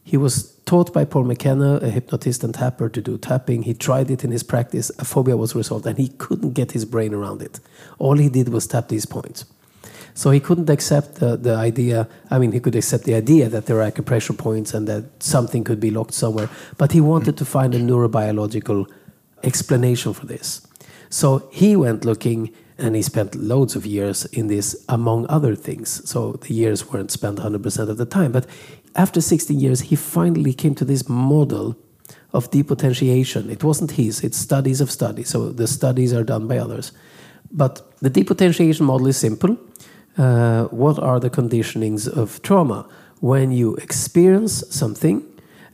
He 0.03 0.17
was 0.17 0.55
taught 0.65 0.93
by 0.93 1.05
Paul 1.05 1.25
McKenna, 1.25 1.77
a 1.77 1.91
hypnotist 1.91 2.43
and 2.43 2.55
tapper, 2.55 2.89
to 2.89 3.01
do 3.03 3.19
tapping. 3.19 3.65
He 3.65 3.75
tried 3.75 4.11
it 4.11 4.25
in 4.25 4.31
his 4.31 4.43
practice. 4.43 4.91
A 4.99 5.05
phobia 5.05 5.37
was 5.37 5.55
resolved, 5.55 5.87
and 5.87 5.99
he 5.99 6.09
couldn't 6.09 6.55
get 6.55 6.73
his 6.73 6.87
brain 6.87 7.13
around 7.13 7.43
it. 7.43 7.61
All 7.99 8.17
he 8.17 8.31
did 8.31 8.49
was 8.49 8.67
tap 8.67 8.89
these 8.89 9.07
points. 9.07 9.45
So 10.15 10.31
he 10.31 10.41
couldn't 10.41 10.69
accept 10.69 11.17
the, 11.17 11.37
the 11.37 11.55
idea. 11.55 12.09
I 12.31 12.39
mean, 12.39 12.53
he 12.53 12.61
could 12.61 12.75
accept 12.75 13.05
the 13.05 13.15
idea 13.15 13.49
that 13.49 13.67
there 13.67 13.81
are 13.81 13.91
acupressure 13.91 14.37
points 14.37 14.75
and 14.75 14.87
that 14.89 15.23
something 15.23 15.65
could 15.65 15.81
be 15.81 15.91
locked 15.91 16.15
somewhere, 16.15 16.49
but 16.77 16.93
he 16.93 17.01
wanted 17.01 17.37
to 17.39 17.45
find 17.45 17.75
a 17.75 17.79
neurobiological 17.79 18.87
explanation 19.43 20.13
for 20.13 20.27
this. 20.27 20.67
So 21.09 21.49
he 21.53 21.77
went 21.77 22.05
looking 22.05 22.55
and 22.79 22.97
he 22.97 23.03
spent 23.03 23.35
loads 23.35 23.77
of 23.77 23.87
years 23.87 24.25
in 24.27 24.49
this, 24.49 24.85
among 24.89 25.27
other 25.29 25.55
things. 25.55 26.09
So 26.09 26.33
the 26.33 26.55
years 26.55 26.91
weren't 26.91 27.11
spent 27.11 27.39
100% 27.39 27.89
of 27.89 27.97
the 27.97 28.07
time. 28.07 28.33
But 28.33 28.47
after 28.97 29.21
16 29.21 29.59
years, 29.59 29.83
he 29.83 29.97
finally 29.97 30.53
came 30.53 30.75
to 30.75 30.85
this 30.85 31.09
model 31.09 31.77
of 32.33 32.51
depotentiation. 32.51 33.51
It 33.51 33.63
wasn't 33.63 33.93
his, 33.93 34.25
it's 34.25 34.39
studies 34.39 34.81
of 34.81 34.91
studies. 34.91 35.29
So 35.29 35.51
the 35.51 35.67
studies 35.67 36.13
are 36.13 36.25
done 36.25 36.49
by 36.49 36.59
others. 36.59 36.93
But 37.51 37.83
the 38.01 38.11
depotentiation 38.11 38.87
model 38.87 39.07
is 39.07 39.19
simple. 39.19 39.59
Uh, 40.17 40.65
what 40.65 40.99
are 40.99 41.19
the 41.19 41.31
conditionings 41.31 42.07
of 42.07 42.43
trauma? 42.43 42.89
When 43.21 43.53
you 43.53 43.77
experience 43.77 44.65
something 44.69 45.23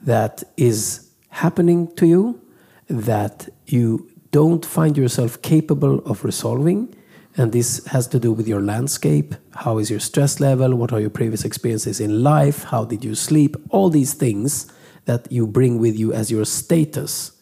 that 0.02 0.42
is 0.56 1.10
happening 1.30 1.94
to 1.96 2.06
you, 2.06 2.40
that 2.88 3.48
you 3.66 4.10
don't 4.30 4.64
find 4.64 4.96
yourself 4.96 5.40
capable 5.42 5.98
of 6.00 6.24
resolving, 6.24 6.94
and 7.36 7.52
this 7.52 7.84
has 7.86 8.06
to 8.08 8.18
do 8.18 8.32
with 8.32 8.48
your 8.48 8.60
landscape. 8.60 9.34
How 9.54 9.78
is 9.78 9.90
your 9.90 10.00
stress 10.00 10.40
level? 10.40 10.74
What 10.76 10.92
are 10.92 11.00
your 11.00 11.10
previous 11.10 11.44
experiences 11.44 12.00
in 12.00 12.22
life? 12.22 12.64
How 12.64 12.84
did 12.84 13.04
you 13.04 13.14
sleep? 13.14 13.56
All 13.70 13.90
these 13.90 14.14
things 14.14 14.70
that 15.04 15.30
you 15.30 15.46
bring 15.46 15.78
with 15.78 15.96
you 15.98 16.12
as 16.12 16.30
your 16.30 16.44
status. 16.44 17.32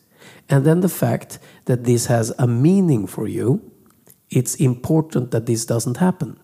And 0.49 0.65
then 0.65 0.81
the 0.81 0.89
fact 0.89 1.39
that 1.65 1.85
this 1.85 2.07
has 2.07 2.33
a 2.39 2.47
meaning 2.47 3.07
for 3.07 3.27
you, 3.27 3.73
it's 4.31 4.55
important 4.55 5.31
that 5.31 5.47
this 5.47 5.65
doesn't 5.65 5.97
happen. 5.97 6.39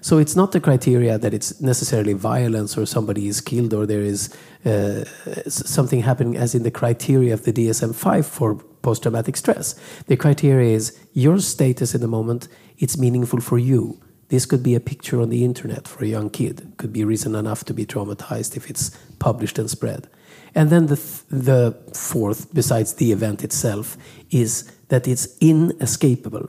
So 0.00 0.18
it's 0.18 0.36
not 0.36 0.52
the 0.52 0.60
criteria 0.60 1.18
that 1.18 1.34
it's 1.34 1.60
necessarily 1.60 2.12
violence 2.12 2.76
or 2.76 2.86
somebody 2.86 3.28
is 3.28 3.40
killed 3.40 3.74
or 3.74 3.86
there 3.86 4.02
is 4.02 4.34
uh, 4.64 5.04
something 5.48 6.02
happening 6.02 6.36
as 6.36 6.54
in 6.54 6.62
the 6.62 6.70
criteria 6.70 7.34
of 7.34 7.44
the 7.44 7.52
DSM 7.52 7.94
5 7.94 8.26
for 8.26 8.54
post 8.82 9.02
traumatic 9.02 9.36
stress. 9.36 9.74
The 10.06 10.16
criteria 10.16 10.74
is 10.74 10.98
your 11.12 11.38
status 11.40 11.94
in 11.94 12.00
the 12.00 12.08
moment, 12.08 12.48
it's 12.78 12.96
meaningful 12.96 13.40
for 13.40 13.58
you. 13.58 14.00
This 14.28 14.46
could 14.46 14.62
be 14.62 14.74
a 14.74 14.80
picture 14.80 15.20
on 15.20 15.28
the 15.30 15.44
internet 15.44 15.86
for 15.86 16.04
a 16.04 16.08
young 16.08 16.30
kid, 16.30 16.72
could 16.76 16.92
be 16.92 17.04
reason 17.04 17.34
enough 17.34 17.64
to 17.64 17.74
be 17.74 17.86
traumatized 17.86 18.56
if 18.56 18.68
it's 18.68 18.90
published 19.18 19.58
and 19.58 19.70
spread. 19.70 20.08
And 20.54 20.70
then 20.70 20.86
the, 20.86 20.96
th 20.96 21.24
the 21.28 21.76
fourth, 21.92 22.40
besides 22.54 22.94
the 22.94 23.12
event 23.12 23.44
itself, 23.44 23.96
is 24.30 24.50
that 24.88 25.06
it's 25.06 25.26
inescapable. 25.40 26.46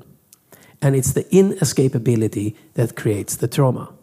And 0.82 0.96
it's 0.96 1.14
the 1.14 1.24
inescapability 1.26 2.56
that 2.76 2.96
creates 2.96 3.38
the 3.38 3.48
trauma. 3.48 3.94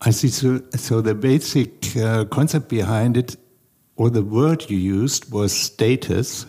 I 0.00 0.10
see. 0.10 0.28
So, 0.28 0.60
so 0.76 1.00
the 1.00 1.14
basic 1.14 1.96
uh, 1.96 2.24
concept 2.26 2.68
behind 2.68 3.16
it, 3.16 3.36
or 3.96 4.10
the 4.10 4.22
word 4.22 4.70
you 4.70 4.76
used, 4.76 5.32
was 5.32 5.52
status, 5.52 6.46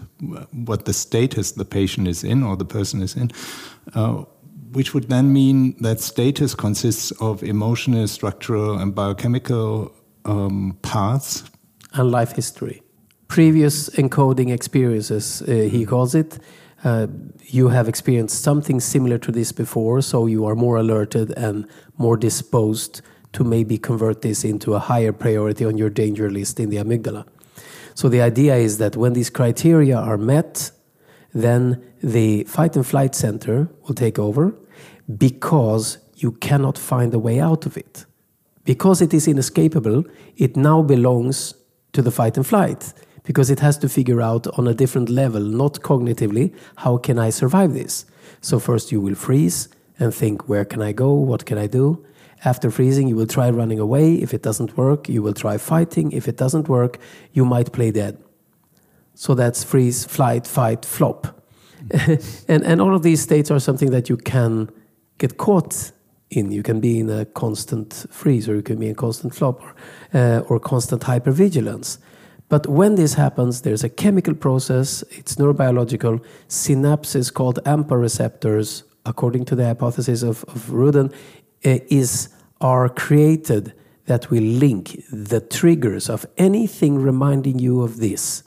what 0.52 0.86
the 0.86 0.94
status 0.94 1.54
the 1.54 1.66
patient 1.66 2.08
is 2.08 2.24
in 2.24 2.44
or 2.44 2.58
the 2.58 2.66
person 2.66 3.02
is 3.02 3.16
in, 3.16 3.32
uh, 3.94 4.26
which 4.72 4.94
would 4.94 5.10
then 5.10 5.32
mean 5.32 5.76
that 5.82 6.02
status 6.02 6.54
consists 6.54 7.12
of 7.22 7.44
emotional, 7.44 8.08
structural, 8.08 8.78
and 8.78 8.94
biochemical 8.94 9.92
um, 10.26 10.78
paths 10.82 11.44
and 11.94 12.12
life 12.12 12.34
history. 12.34 12.82
Previous 13.28 13.90
encoding 13.92 14.52
experiences, 14.54 15.42
uh, 15.42 15.52
he 15.52 15.86
calls 15.86 16.14
it. 16.14 16.40
You 16.86 17.70
have 17.70 17.88
experienced 17.88 18.44
something 18.44 18.80
similar 18.80 19.18
to 19.20 19.32
this 19.32 19.52
before, 19.52 20.02
so 20.02 20.28
you 20.28 20.46
are 20.46 20.56
more 20.56 20.78
alerted 20.78 21.32
and 21.32 21.68
more 21.98 22.18
disposed 22.18 23.02
to 23.34 23.44
maybe 23.44 23.78
convert 23.78 24.22
this 24.22 24.44
into 24.44 24.76
a 24.76 24.80
higher 24.80 25.12
priority 25.12 25.66
on 25.66 25.78
your 25.78 25.90
danger 25.90 26.30
list 26.30 26.60
in 26.60 26.70
the 26.70 26.78
amygdala. 26.78 27.26
So 27.96 28.08
the 28.08 28.22
idea 28.22 28.56
is 28.56 28.78
that 28.78 28.96
when 28.96 29.14
these 29.14 29.30
criteria 29.30 29.98
are 29.98 30.18
met, 30.18 30.72
then 31.34 31.82
the 32.04 32.44
fight 32.44 32.76
and 32.76 32.86
flight 32.86 33.16
center 33.16 33.70
will 33.84 33.96
take 33.96 34.20
over 34.20 34.56
because 35.18 35.98
you 36.16 36.34
cannot 36.34 36.78
find 36.78 37.14
a 37.14 37.20
way 37.20 37.40
out 37.40 37.66
of 37.66 37.78
it. 37.78 38.06
Because 38.64 39.02
it 39.02 39.14
is 39.14 39.28
inescapable, 39.28 40.04
it 40.38 40.56
now 40.56 40.82
belongs 40.82 41.56
to 41.94 42.02
the 42.02 42.12
fight 42.12 42.38
and 42.38 42.46
flight 42.46 42.94
because 43.26 43.50
it 43.50 43.60
has 43.60 43.78
to 43.80 43.90
figure 43.90 44.22
out 44.22 44.48
on 44.58 44.68
a 44.68 44.74
different 44.74 45.10
level, 45.10 45.42
not 45.42 45.82
cognitively, 45.82 46.54
how 46.78 46.98
can 46.98 47.20
I 47.20 47.32
survive 47.32 47.74
this? 47.74 48.06
So, 48.42 48.60
first 48.60 48.92
you 48.92 49.02
will 49.02 49.16
freeze 49.16 49.68
and 50.00 50.14
think, 50.14 50.48
where 50.48 50.66
can 50.66 50.82
I 50.82 50.92
go? 50.92 51.14
What 51.14 51.46
can 51.46 51.58
I 51.58 51.68
do? 51.68 52.06
After 52.44 52.70
freezing, 52.70 53.08
you 53.08 53.16
will 53.16 53.28
try 53.28 53.50
running 53.50 53.80
away. 53.80 54.16
If 54.16 54.34
it 54.34 54.44
doesn't 54.44 54.78
work, 54.78 55.10
you 55.10 55.24
will 55.24 55.34
try 55.34 55.58
fighting. 55.58 56.12
If 56.12 56.28
it 56.28 56.38
doesn't 56.38 56.70
work, 56.70 57.00
you 57.34 57.44
might 57.46 57.72
play 57.72 57.92
dead. 57.92 58.22
So 59.16 59.34
that's 59.34 59.64
freeze, 59.64 60.06
flight, 60.06 60.46
fight, 60.46 60.86
flop. 60.86 61.42
and, 62.48 62.64
and 62.64 62.82
all 62.82 62.94
of 62.94 63.02
these 63.04 63.22
states 63.22 63.50
are 63.50 63.60
something 63.60 63.92
that 63.92 64.10
you 64.10 64.18
can 64.18 64.70
get 65.18 65.38
caught 65.38 65.92
in. 66.30 66.52
You 66.52 66.62
can 66.62 66.80
be 66.80 67.00
in 67.00 67.10
a 67.10 67.26
constant 67.26 68.06
freeze, 68.10 68.50
or 68.50 68.56
you 68.56 68.62
can 68.62 68.78
be 68.78 68.90
in 68.90 68.96
constant 68.96 69.34
flop, 69.34 69.62
or, 69.64 69.76
uh, 70.14 70.40
or 70.50 70.60
constant 70.60 71.04
hypervigilance. 71.04 71.98
But 72.48 72.68
when 72.68 72.96
this 72.96 73.16
happens, 73.16 73.62
there's 73.62 73.84
a 73.84 73.90
chemical 73.90 74.36
process, 74.36 75.04
it's 75.12 75.36
neurobiological, 75.36 76.24
synapses 76.48 77.34
called 77.34 77.60
AMPA 77.66 78.00
receptors, 78.00 78.84
according 79.06 79.46
to 79.46 79.56
the 79.56 79.66
hypothesis 79.66 80.22
of, 80.22 80.44
of 80.46 80.68
Ruden, 80.70 81.12
uh, 81.66 81.80
is, 81.88 82.30
are 82.62 82.88
created 82.90 83.74
that 84.06 84.30
will 84.30 84.44
link 84.44 85.04
the 85.12 85.42
triggers 85.42 86.10
of 86.10 86.26
anything 86.38 87.00
reminding 87.00 87.58
you 87.58 87.82
of 87.82 87.98
this, 87.98 88.44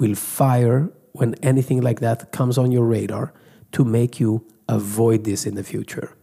will 0.00 0.16
fire 0.16 0.90
when 1.12 1.34
anything 1.42 1.80
like 1.80 2.00
that 2.00 2.32
comes 2.32 2.58
on 2.58 2.72
your 2.72 2.84
radar 2.84 3.32
to 3.72 3.84
make 3.84 4.18
you 4.18 4.44
avoid 4.68 5.24
this 5.24 5.46
in 5.46 5.54
the 5.54 5.62
future. 5.62 6.16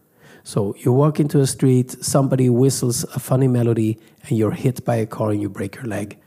So 0.44 0.76
you 0.80 0.92
walk 0.92 1.20
into 1.20 1.40
a 1.40 1.48
street, 1.48 1.92
somebody 2.04 2.50
whistles 2.50 3.04
a 3.16 3.20
funny 3.20 3.48
melody, 3.48 4.00
and 4.24 4.38
you're 4.38 4.52
hit 4.52 4.84
by 4.84 4.96
a 4.96 5.06
car 5.06 5.32
and 5.32 5.42
you 5.42 5.50
break 5.50 5.76
your 5.76 5.86
leg. 5.86 6.18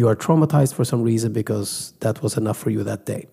You 0.00 0.08
are 0.08 0.16
traumatized 0.16 0.72
for 0.72 0.86
some 0.86 1.02
reason 1.02 1.34
because 1.34 1.92
that 2.00 2.22
was 2.22 2.38
enough 2.38 2.56
for 2.56 2.70
you 2.70 2.82
that 2.84 3.04
day. 3.04 3.26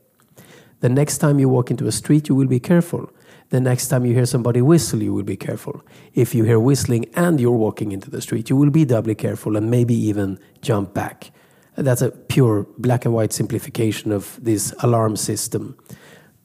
The 0.82 0.90
next 0.90 1.20
time 1.20 1.40
you 1.40 1.48
walk 1.48 1.72
into 1.72 1.88
a 1.88 1.94
street, 1.94 2.28
you 2.28 2.36
will 2.36 2.52
be 2.58 2.60
careful. 2.60 3.10
The 3.52 3.62
next 3.62 3.88
time 3.88 4.06
you 4.06 4.14
hear 4.14 4.26
somebody 4.26 4.62
whistle, 4.62 5.02
you 5.02 5.14
will 5.14 5.24
be 5.24 5.38
careful. 5.38 5.82
If 6.14 6.36
you 6.36 6.44
hear 6.44 6.60
whistling 6.60 7.06
and 7.16 7.40
you're 7.40 7.64
walking 7.66 7.94
into 7.94 8.10
the 8.10 8.22
street, 8.22 8.50
you 8.50 8.58
will 8.58 8.70
be 8.70 8.84
doubly 8.84 9.16
careful 9.16 9.56
and 9.56 9.72
maybe 9.72 9.96
even 9.96 10.40
jump 10.62 10.94
back. 10.94 11.32
That's 11.78 12.02
a 12.02 12.12
pure 12.12 12.68
black 12.78 13.06
and 13.06 13.14
white 13.14 13.32
simplification 13.32 14.12
of 14.12 14.38
this 14.44 14.74
alarm 14.80 15.16
system. 15.16 15.78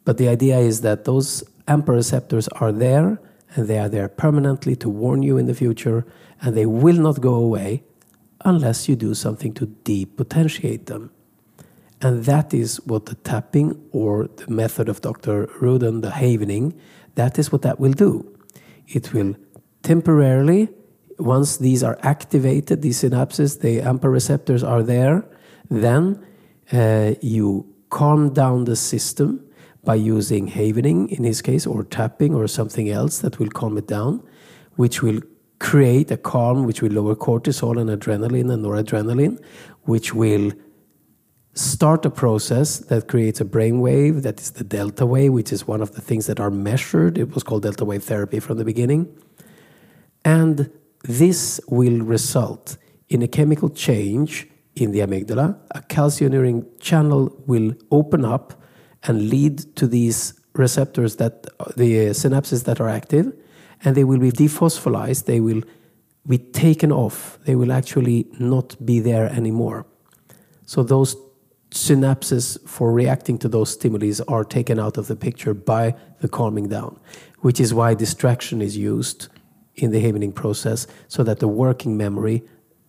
But 0.05 0.19
the 0.19 0.29
idea 0.29 0.59
is 0.59 0.83
that 0.83 1.05
those 1.05 1.43
AMPA 1.67 1.89
receptors 1.89 2.47
are 2.63 2.71
there 2.71 3.21
and 3.57 3.67
they 3.67 3.81
are 3.81 3.89
there 3.89 4.09
permanently 4.09 4.77
to 4.77 4.89
warn 4.89 5.25
you 5.25 5.37
in 5.37 5.47
the 5.47 5.55
future, 5.55 6.07
and 6.41 6.57
they 6.57 6.67
will 6.67 7.01
not 7.09 7.21
go 7.21 7.35
away 7.35 7.83
unless 8.45 8.89
you 8.89 8.97
do 8.97 9.15
something 9.15 9.53
to 9.55 9.67
depotentiate 9.67 10.87
them. 10.87 11.11
And 12.01 12.25
that 12.25 12.53
is 12.53 12.85
what 12.85 13.07
the 13.07 13.15
tapping 13.15 13.81
or 13.93 14.29
the 14.37 14.51
method 14.51 14.89
of 14.89 15.01
Dr. 15.01 15.47
Ruden, 15.61 16.03
the 16.03 16.11
havening, 16.11 16.75
that 17.15 17.39
is 17.39 17.53
what 17.53 17.63
that 17.63 17.79
will 17.79 17.93
do. 17.93 18.37
It 18.89 19.13
will 19.13 19.37
temporarily, 19.83 20.69
once 21.19 21.59
these 21.59 21.85
are 21.85 21.99
activated, 22.03 22.83
these 22.83 23.03
synapses, 23.03 23.61
the 23.61 23.79
AMPA 23.79 24.11
receptors 24.11 24.65
are 24.65 24.83
there, 24.83 25.25
then 25.71 26.25
uh, 26.73 27.15
you 27.21 27.73
calm 27.91 28.33
down 28.33 28.65
the 28.65 28.77
system 28.77 29.45
by 29.85 29.95
using 29.95 30.49
havening 30.49 31.09
in 31.09 31.25
his 31.25 31.43
case, 31.43 31.67
or 31.67 31.85
tapping, 31.85 32.35
or 32.35 32.47
something 32.47 32.89
else 32.89 33.19
that 33.19 33.39
will 33.39 33.51
calm 33.51 33.77
it 33.77 33.87
down, 33.87 34.23
which 34.77 35.03
will 35.03 35.21
create 35.63 36.11
a 36.11 36.17
calm, 36.17 36.67
which 36.67 36.83
will 36.83 36.91
lower 36.91 37.15
cortisol 37.15 37.81
and 37.81 37.89
adrenaline 37.89 38.53
and 38.53 38.65
noradrenaline, 38.65 39.41
which 39.83 40.13
will 40.13 40.51
start 41.55 42.05
a 42.05 42.11
process 42.11 42.79
that 42.79 43.07
creates 43.07 43.41
a 43.41 43.45
brain 43.45 43.81
wave 43.81 44.23
that 44.25 44.41
is 44.41 44.51
the 44.53 44.65
delta 44.65 45.07
wave, 45.07 45.33
which 45.33 45.53
is 45.53 45.67
one 45.67 45.81
of 45.81 45.93
the 45.93 46.01
things 46.01 46.27
that 46.27 46.41
are 46.41 46.51
measured. 46.51 47.17
It 47.17 47.33
was 47.33 47.45
called 47.45 47.63
delta 47.63 47.85
wave 47.85 48.03
therapy 48.03 48.41
from 48.41 48.59
the 48.59 48.65
beginning. 48.65 49.07
And 50.25 50.69
this 51.05 51.61
will 51.69 52.01
result 52.01 52.77
in 53.09 53.23
a 53.23 53.29
chemical 53.29 53.69
change 53.69 54.49
in 54.75 54.91
the 54.91 54.99
amygdala. 54.99 55.59
A 55.71 55.83
calcineurin 55.83 56.67
channel 56.81 57.33
will 57.47 57.73
open 57.93 58.25
up 58.25 58.61
and 59.05 59.29
lead 59.29 59.77
to 59.77 59.87
these 59.87 60.35
receptors 60.55 61.17
that 61.17 61.45
the 61.77 61.91
synapses 62.11 62.65
that 62.65 62.81
are 62.81 62.89
active 62.89 63.33
and 63.85 63.97
they 63.97 64.05
will 64.05 64.19
be 64.19 64.31
dephosphorylized 64.31 65.25
they 65.25 65.41
will 65.41 65.63
be 66.27 66.39
taken 66.39 66.93
off 66.93 67.39
they 67.45 67.55
will 67.55 67.73
actually 67.73 68.27
not 68.39 68.77
be 68.85 69.01
there 69.01 69.27
anymore 69.27 69.87
so 70.67 70.83
those 70.83 71.17
synapses 71.71 72.59
for 72.69 72.93
reacting 72.93 73.39
to 73.39 73.49
those 73.49 73.71
stimuli 73.71 74.13
are 74.29 74.45
taken 74.45 74.79
out 74.79 74.99
of 74.99 75.07
the 75.07 75.17
picture 75.17 75.55
by 75.55 75.95
the 76.21 76.29
calming 76.29 76.69
down 76.69 76.99
which 77.41 77.59
is 77.59 77.73
why 77.75 77.95
distraction 77.95 78.61
is 78.61 78.77
used 78.77 79.29
in 79.75 79.91
the 79.91 80.01
havening 80.01 80.33
process 80.33 80.87
so 81.09 81.23
that 81.23 81.39
the 81.41 81.49
working 81.49 81.97
memory 81.97 82.43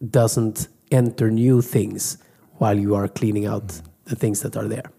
doesn't 0.10 0.68
enter 0.92 1.32
new 1.32 1.62
things 1.62 2.18
while 2.58 2.78
you 2.78 2.94
are 2.94 3.08
cleaning 3.08 3.46
out 3.46 3.82
the 4.06 4.16
things 4.16 4.42
that 4.42 4.58
are 4.58 4.68
there 4.68 4.92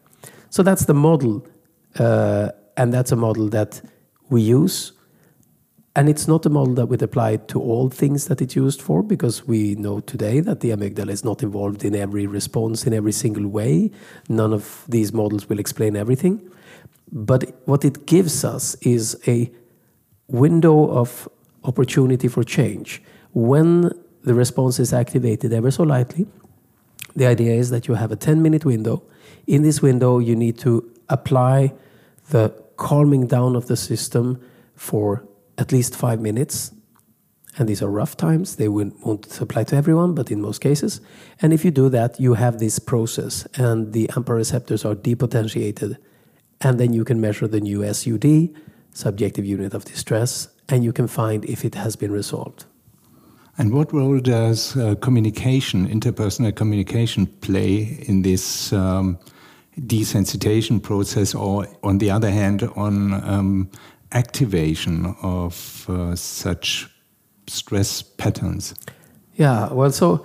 So 0.54 0.62
that's 0.62 0.84
the 0.84 0.94
model, 0.94 1.44
uh, 1.98 2.50
and 2.76 2.94
that's 2.94 3.10
a 3.10 3.16
model 3.16 3.48
that 3.48 3.82
we 4.30 4.40
use. 4.40 4.92
And 5.96 6.08
it's 6.08 6.26
not 6.26 6.44
a 6.44 6.50
model 6.50 6.74
that 6.74 6.86
would 6.86 7.02
apply 7.02 7.36
to 7.36 7.60
all 7.60 7.88
things 7.88 8.26
that 8.26 8.42
it's 8.42 8.56
used 8.56 8.82
for, 8.82 9.02
because 9.02 9.46
we 9.46 9.76
know 9.76 10.00
today 10.00 10.40
that 10.40 10.58
the 10.58 10.70
amygdala 10.70 11.10
is 11.10 11.24
not 11.24 11.42
involved 11.42 11.84
in 11.84 11.94
every 11.94 12.26
response 12.26 12.84
in 12.84 12.92
every 12.92 13.12
single 13.12 13.46
way. 13.46 13.92
None 14.28 14.52
of 14.52 14.84
these 14.88 15.12
models 15.12 15.48
will 15.48 15.60
explain 15.60 15.94
everything. 15.96 16.50
But 17.12 17.54
what 17.66 17.84
it 17.84 18.06
gives 18.06 18.44
us 18.44 18.74
is 18.76 19.16
a 19.28 19.52
window 20.26 20.90
of 20.90 21.28
opportunity 21.62 22.26
for 22.26 22.42
change. 22.42 23.00
When 23.32 23.90
the 24.24 24.34
response 24.34 24.80
is 24.80 24.92
activated 24.92 25.52
ever 25.52 25.70
so 25.70 25.84
lightly, 25.84 26.26
the 27.14 27.26
idea 27.26 27.52
is 27.54 27.70
that 27.70 27.86
you 27.86 27.94
have 27.94 28.10
a 28.10 28.16
10 28.16 28.42
minute 28.42 28.64
window. 28.64 29.04
In 29.46 29.62
this 29.62 29.80
window, 29.80 30.18
you 30.18 30.34
need 30.34 30.58
to 30.58 30.90
apply 31.08 31.72
the 32.30 32.52
calming 32.76 33.28
down 33.28 33.54
of 33.54 33.66
the 33.68 33.76
system 33.76 34.40
for 34.74 35.24
at 35.58 35.72
least 35.72 35.94
five 35.96 36.20
minutes. 36.20 36.72
And 37.56 37.68
these 37.68 37.82
are 37.82 37.88
rough 37.88 38.16
times. 38.16 38.56
They 38.56 38.68
won't 38.68 39.40
apply 39.40 39.64
to 39.64 39.76
everyone, 39.76 40.14
but 40.14 40.30
in 40.30 40.40
most 40.40 40.60
cases. 40.60 41.00
And 41.40 41.52
if 41.52 41.64
you 41.64 41.70
do 41.70 41.88
that, 41.90 42.18
you 42.18 42.34
have 42.34 42.58
this 42.58 42.78
process, 42.80 43.46
and 43.54 43.92
the 43.92 44.08
AMPA 44.08 44.34
receptors 44.34 44.84
are 44.84 44.96
depotentiated. 44.96 45.98
And 46.60 46.80
then 46.80 46.92
you 46.92 47.04
can 47.04 47.20
measure 47.20 47.46
the 47.46 47.60
new 47.60 47.84
SUD, 47.92 48.50
subjective 48.92 49.44
unit 49.44 49.74
of 49.74 49.84
distress, 49.84 50.48
and 50.68 50.82
you 50.82 50.92
can 50.92 51.06
find 51.06 51.44
if 51.44 51.64
it 51.64 51.74
has 51.76 51.94
been 51.94 52.10
resolved. 52.10 52.64
And 53.56 53.72
what 53.72 53.92
role 53.92 54.18
does 54.18 54.76
uh, 54.76 54.96
communication, 54.96 55.88
interpersonal 55.88 56.54
communication, 56.56 57.26
play 57.26 57.98
in 58.08 58.22
this 58.22 58.72
um, 58.72 59.16
desensitization 59.78 60.82
process, 60.82 61.34
or 61.34 61.68
on 61.84 61.98
the 61.98 62.10
other 62.10 62.30
hand, 62.30 62.68
on 62.74 63.12
um, 63.24 63.70
activation 64.14 65.14
of 65.22 65.86
uh, 65.88 66.16
such 66.16 66.88
stress 67.46 68.02
patterns? 68.02 68.74
Yeah, 69.34 69.72
well, 69.72 69.90
so 69.90 70.24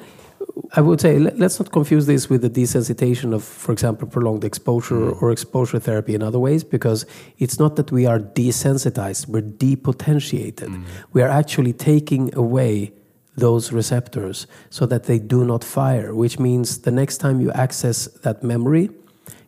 I 0.73 0.81
would 0.81 1.01
say 1.01 1.17
let's 1.17 1.59
not 1.59 1.71
confuse 1.71 2.05
this 2.05 2.29
with 2.29 2.41
the 2.41 2.49
desensitization 2.49 3.33
of, 3.33 3.43
for 3.43 3.71
example, 3.71 4.07
prolonged 4.07 4.43
exposure 4.43 4.95
mm. 4.95 5.21
or 5.21 5.31
exposure 5.31 5.79
therapy 5.79 6.13
in 6.13 6.23
other 6.23 6.39
ways, 6.39 6.63
because 6.63 7.05
it's 7.39 7.59
not 7.59 7.75
that 7.75 7.91
we 7.91 8.05
are 8.05 8.19
desensitized, 8.19 9.27
we're 9.27 9.41
depotentiated. 9.41 10.69
Mm. 10.69 10.83
We 11.11 11.21
are 11.21 11.29
actually 11.29 11.73
taking 11.73 12.33
away 12.35 12.93
those 13.35 13.71
receptors 13.71 14.47
so 14.69 14.85
that 14.85 15.03
they 15.05 15.17
do 15.17 15.43
not 15.45 15.63
fire, 15.63 16.13
which 16.13 16.39
means 16.39 16.79
the 16.79 16.91
next 16.91 17.17
time 17.17 17.39
you 17.41 17.51
access 17.51 18.05
that 18.23 18.43
memory, 18.43 18.89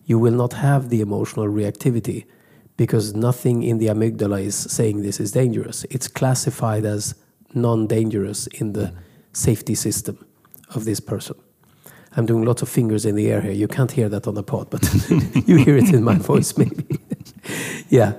you 0.06 0.18
will 0.18 0.34
not 0.34 0.54
have 0.54 0.90
the 0.90 1.02
emotional 1.02 1.48
reactivity 1.48 2.26
because 2.78 3.14
nothing 3.14 3.64
in 3.64 3.78
the 3.78 3.88
amygdala 3.88 4.44
is 4.44 4.56
saying 4.56 5.02
this 5.02 5.20
is 5.20 5.32
dangerous. 5.32 5.86
It's 5.90 6.08
classified 6.08 6.86
as 6.86 7.16
non 7.54 7.88
dangerous 7.88 8.48
in 8.48 8.74
the 8.74 8.94
safety 9.34 9.76
system 9.76 10.26
of 10.74 10.86
this 10.86 11.00
person. 11.00 11.36
I'm 12.18 12.26
doing 12.26 12.44
lots 12.44 12.62
of 12.62 12.70
fingers 12.70 13.06
in 13.06 13.16
the 13.16 13.32
air 13.32 13.42
here. 13.42 13.54
You 13.54 13.68
can't 13.68 13.92
hear 13.92 14.10
that 14.10 14.28
on 14.28 14.34
the 14.34 14.44
pod, 14.44 14.70
but 14.70 14.84
you 15.48 15.56
hear 15.58 15.78
it 15.78 15.94
in 15.94 16.04
my 16.04 16.16
voice, 16.32 16.58
maybe. 16.58 17.00
yeah. 17.90 18.14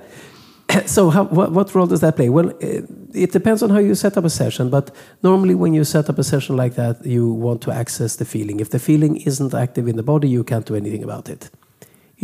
So, 0.87 1.11
how, 1.11 1.25
what, 1.25 1.51
what, 1.51 1.75
role 1.75 1.85
does 1.85 1.99
that 1.99 2.15
play? 2.15 2.29
Well, 2.29 2.49
it, 2.59 2.85
it, 3.13 3.31
depends 3.31 3.61
on 3.61 3.69
how 3.69 3.77
you 3.77 3.93
set 3.93 4.17
up 4.17 4.23
a 4.23 4.29
session, 4.29 4.69
but 4.69 4.89
normally 5.21 5.53
when 5.53 5.73
you 5.73 5.83
set 5.83 6.09
up 6.09 6.17
a 6.17 6.23
session 6.23 6.55
like 6.55 6.73
that, 6.75 7.05
you 7.05 7.31
want 7.31 7.61
to 7.63 7.71
access 7.71 8.15
the 8.15 8.25
feeling. 8.25 8.59
If 8.59 8.71
the 8.71 8.79
feeling 8.79 9.17
isn't 9.17 9.53
active 9.53 9.87
in 9.87 9.97
the 9.97 10.03
body, 10.03 10.29
you 10.29 10.43
can't 10.43 10.65
do 10.65 10.75
anything 10.75 11.03
about 11.03 11.29
it. 11.29 11.51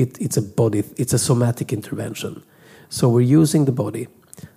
It 0.01 0.09
it's 0.19 0.37
a 0.37 0.41
body, 0.41 0.83
it's 0.97 1.13
a 1.13 1.19
somatic 1.19 1.73
intervention. 1.73 2.33
So, 2.89 3.03
we're 3.09 3.31
using 3.41 3.65
the 3.65 3.71
body 3.83 4.07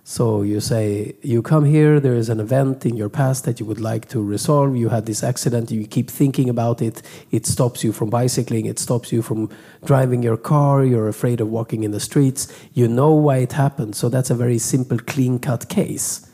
so 0.05 0.41
you 0.41 0.59
say, 0.59 1.15
you 1.21 1.41
come 1.41 1.63
here, 1.63 1.99
there 1.99 2.15
is 2.15 2.27
an 2.27 2.39
event 2.39 2.85
in 2.85 2.97
your 2.97 3.09
past 3.09 3.45
that 3.45 3.59
you 3.59 3.65
would 3.65 3.79
like 3.79 4.09
to 4.09 4.21
resolve. 4.21 4.75
You 4.75 4.89
had 4.89 5.05
this 5.05 5.23
accident, 5.23 5.71
you 5.71 5.87
keep 5.87 6.09
thinking 6.09 6.49
about 6.49 6.81
it. 6.81 7.01
It 7.31 7.45
stops 7.45 7.83
you 7.83 7.93
from 7.93 8.09
bicycling, 8.09 8.65
it 8.65 8.79
stops 8.79 9.11
you 9.13 9.21
from 9.21 9.49
driving 9.85 10.21
your 10.21 10.35
car, 10.37 10.83
you're 10.83 11.07
afraid 11.07 11.39
of 11.39 11.49
walking 11.49 11.83
in 11.83 11.91
the 11.91 12.01
streets. 12.01 12.47
You 12.73 12.87
know 12.87 13.13
why 13.13 13.37
it 13.37 13.53
happened. 13.53 13.95
So 13.95 14.09
that's 14.09 14.29
a 14.29 14.35
very 14.35 14.57
simple, 14.57 14.99
clean 14.99 15.39
cut 15.39 15.69
case. 15.69 16.29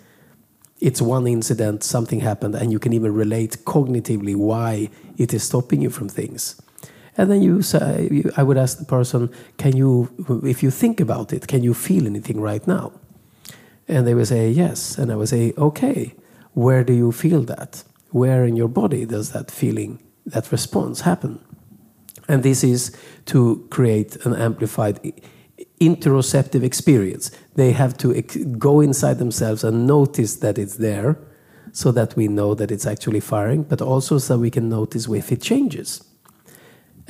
It's 0.79 1.01
one 1.01 1.27
incident, 1.27 1.83
something 1.83 2.21
happened, 2.21 2.55
and 2.55 2.71
you 2.71 2.79
can 2.79 2.93
even 2.93 3.13
relate 3.13 3.65
cognitively 3.65 4.35
why 4.35 4.89
it 5.17 5.33
is 5.33 5.43
stopping 5.43 5.81
you 5.81 5.89
from 5.89 6.09
things. 6.09 6.59
And 7.19 7.29
then 7.29 7.41
you 7.41 7.61
say, 7.61 8.23
I 8.37 8.43
would 8.43 8.57
ask 8.57 8.77
the 8.77 8.85
person, 8.85 9.29
can 9.57 9.75
you, 9.75 10.07
if 10.45 10.63
you 10.63 10.71
think 10.71 11.01
about 11.01 11.33
it, 11.33 11.47
can 11.47 11.63
you 11.63 11.73
feel 11.73 12.07
anything 12.07 12.39
right 12.39 12.65
now? 12.65 12.93
And 13.89 14.07
they 14.07 14.13
would 14.13 14.27
say, 14.27 14.49
yes. 14.49 14.97
And 14.97 15.11
I 15.11 15.17
would 15.17 15.27
say, 15.27 15.51
okay, 15.57 16.15
where 16.53 16.81
do 16.85 16.93
you 16.93 17.11
feel 17.11 17.41
that? 17.41 17.83
Where 18.11 18.45
in 18.45 18.55
your 18.55 18.69
body 18.69 19.05
does 19.05 19.33
that 19.33 19.51
feeling, 19.51 20.01
that 20.27 20.49
response 20.49 21.01
happen? 21.01 21.43
And 22.29 22.41
this 22.41 22.63
is 22.63 22.95
to 23.25 23.67
create 23.69 24.15
an 24.25 24.33
amplified 24.33 25.01
interoceptive 25.81 26.63
experience. 26.63 27.31
They 27.55 27.73
have 27.73 27.97
to 27.97 28.13
go 28.57 28.79
inside 28.79 29.19
themselves 29.19 29.65
and 29.65 29.85
notice 29.85 30.37
that 30.37 30.57
it's 30.57 30.77
there 30.77 31.17
so 31.73 31.91
that 31.91 32.15
we 32.15 32.29
know 32.29 32.55
that 32.55 32.71
it's 32.71 32.87
actually 32.87 33.19
firing, 33.19 33.63
but 33.63 33.81
also 33.81 34.19
so 34.19 34.37
we 34.37 34.49
can 34.49 34.69
notice 34.69 35.09
if 35.09 35.33
it 35.33 35.41
changes. 35.41 36.05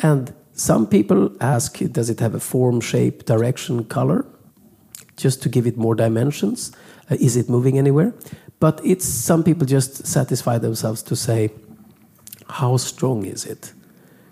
And 0.02 0.34
some 0.54 0.88
people 0.88 1.36
ask, 1.42 1.78
does 1.78 2.10
it 2.10 2.20
have 2.20 2.36
a 2.36 2.40
form, 2.40 2.82
shape, 2.82 3.26
direction, 3.26 3.86
color? 3.86 4.26
just 5.20 5.44
to 5.44 5.50
give 5.50 5.68
it 5.68 5.78
more 5.78 5.96
dimensions. 5.96 6.72
Uh, 7.12 7.18
is 7.20 7.36
it 7.36 7.50
moving 7.50 7.78
anywhere? 7.78 8.14
But 8.60 8.82
it's 8.84 9.06
some 9.06 9.44
people 9.44 9.68
just 9.68 10.08
satisfy 10.08 10.58
themselves 10.58 11.04
to 11.04 11.16
say, 11.16 11.52
how 12.50 12.78
strong 12.78 13.26
is 13.26 13.46
it? 13.46 13.74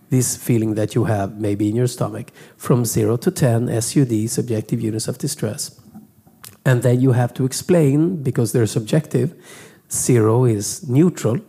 This 0.10 0.38
feeling 0.38 0.76
that 0.76 0.96
you 0.96 1.04
have 1.04 1.40
maybe 1.40 1.70
in 1.70 1.76
your 1.76 1.88
stomach 1.88 2.32
from 2.56 2.86
0 2.86 3.18
to 3.18 3.32
10 3.32 3.82
SUD, 3.82 4.30
subjective 4.30 4.82
units 4.82 5.08
of 5.08 5.18
distress. 5.18 5.80
And 6.66 6.82
then 6.84 7.02
you 7.02 7.12
have 7.12 7.34
to 7.36 7.46
explain, 7.46 8.24
because 8.24 8.52
they're 8.52 8.68
subjective, 8.68 9.34
0 9.92 10.46
is 10.46 10.88
neutral 10.90 11.40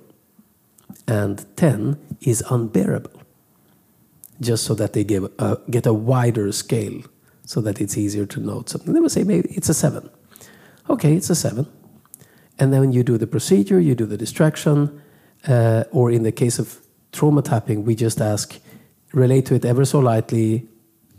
and 1.07 1.45
10 1.57 1.99
is 2.21 2.43
unbearable. 2.51 3.18
Just 4.41 4.65
so 4.65 4.75
that 4.75 4.93
they 4.93 5.05
give 5.05 5.31
a, 5.39 5.59
get 5.71 5.87
a 5.87 5.93
wider 5.93 6.53
scale 6.53 7.03
so 7.45 7.61
that 7.61 7.81
it's 7.81 7.97
easier 7.97 8.27
to 8.27 8.41
note 8.41 8.69
something. 8.69 8.93
They 8.93 9.01
will 9.01 9.09
say 9.09 9.25
maybe 9.25 9.49
it's 9.51 9.69
a 9.69 9.75
seven. 9.75 10.11
Okay, 10.91 11.15
it's 11.15 11.31
a 11.31 11.35
seven. 11.35 11.67
And 12.59 12.73
then 12.73 12.93
you 12.93 13.03
do 13.03 13.19
the 13.19 13.27
procedure, 13.27 13.81
you 13.81 13.95
do 13.95 14.07
the 14.07 14.17
distraction, 14.17 15.01
uh, 15.47 15.85
or 15.91 16.11
in 16.11 16.25
the 16.25 16.33
case 16.33 16.59
of 16.59 16.81
trauma 17.13 17.43
tapping, 17.43 17.85
we 17.85 17.95
just 17.95 18.21
ask, 18.21 18.59
relate 19.13 19.47
to 19.47 19.55
it 19.55 19.65
ever 19.65 19.85
so 19.85 19.99
lightly. 19.99 20.69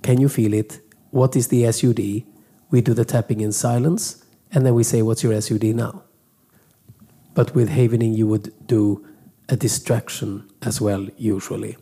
Can 0.02 0.20
you 0.20 0.30
feel 0.30 0.54
it? 0.54 0.80
What 1.12 1.36
is 1.36 1.48
the 1.48 1.72
SUD? 1.72 2.24
We 2.72 2.82
do 2.82 2.94
the 2.94 3.06
tapping 3.06 3.42
in 3.42 3.52
silence, 3.52 4.24
and 4.52 4.66
then 4.66 4.76
we 4.76 4.84
say, 4.84 5.02
What's 5.02 5.24
your 5.24 5.40
SUD 5.42 5.64
now? 5.76 6.04
But 7.34 7.56
with 7.56 7.70
havening, 7.70 8.14
you 8.14 8.28
would 8.28 8.54
do 8.68 9.06
a 9.48 9.56
distraction 9.56 10.48
as 10.62 10.80
well, 10.80 11.08
usually. 11.18 11.78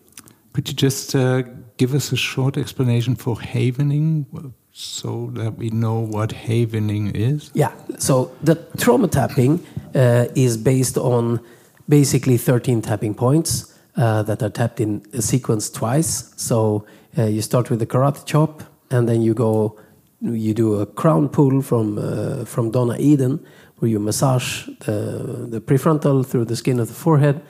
Could 0.57 0.69
you 0.69 0.73
just 0.73 1.13
uh, 1.13 1.43
give 1.77 1.93
us 1.93 2.11
a 2.11 2.15
short 2.15 2.57
explanation 2.57 3.15
for 3.15 3.35
havening 3.35 4.25
so 4.71 5.29
that 5.35 5.55
we 5.55 5.69
know 5.69 5.99
what 5.99 6.31
havening 6.31 7.15
is? 7.15 7.51
Yeah, 7.53 7.73
so 7.99 8.31
the 8.41 8.55
trauma 8.75 9.07
tapping 9.07 9.63
uh, 9.93 10.25
is 10.33 10.57
based 10.57 10.97
on 10.97 11.41
basically 11.87 12.37
13 12.37 12.81
tapping 12.81 13.13
points 13.13 13.71
uh, 13.97 14.23
that 14.23 14.41
are 14.41 14.49
tapped 14.49 14.81
in 14.81 15.05
a 15.13 15.21
sequence 15.21 15.69
twice. 15.69 16.33
So 16.37 16.87
uh, 17.15 17.25
you 17.25 17.43
start 17.43 17.69
with 17.69 17.77
the 17.77 17.85
karate 17.85 18.25
chop, 18.25 18.63
and 18.89 19.07
then 19.07 19.21
you 19.21 19.35
go, 19.35 19.79
you 20.21 20.55
do 20.55 20.81
a 20.81 20.87
crown 20.87 21.29
pull 21.29 21.61
from 21.61 21.99
uh, 21.99 22.45
from 22.45 22.71
Donna 22.71 22.95
Eden, 22.97 23.45
where 23.77 23.91
you 23.91 23.99
massage 23.99 24.65
the, 24.79 25.45
the 25.51 25.61
prefrontal 25.61 26.25
through 26.25 26.45
the 26.45 26.55
skin 26.55 26.79
of 26.79 26.87
the 26.87 26.95
forehead 26.95 27.43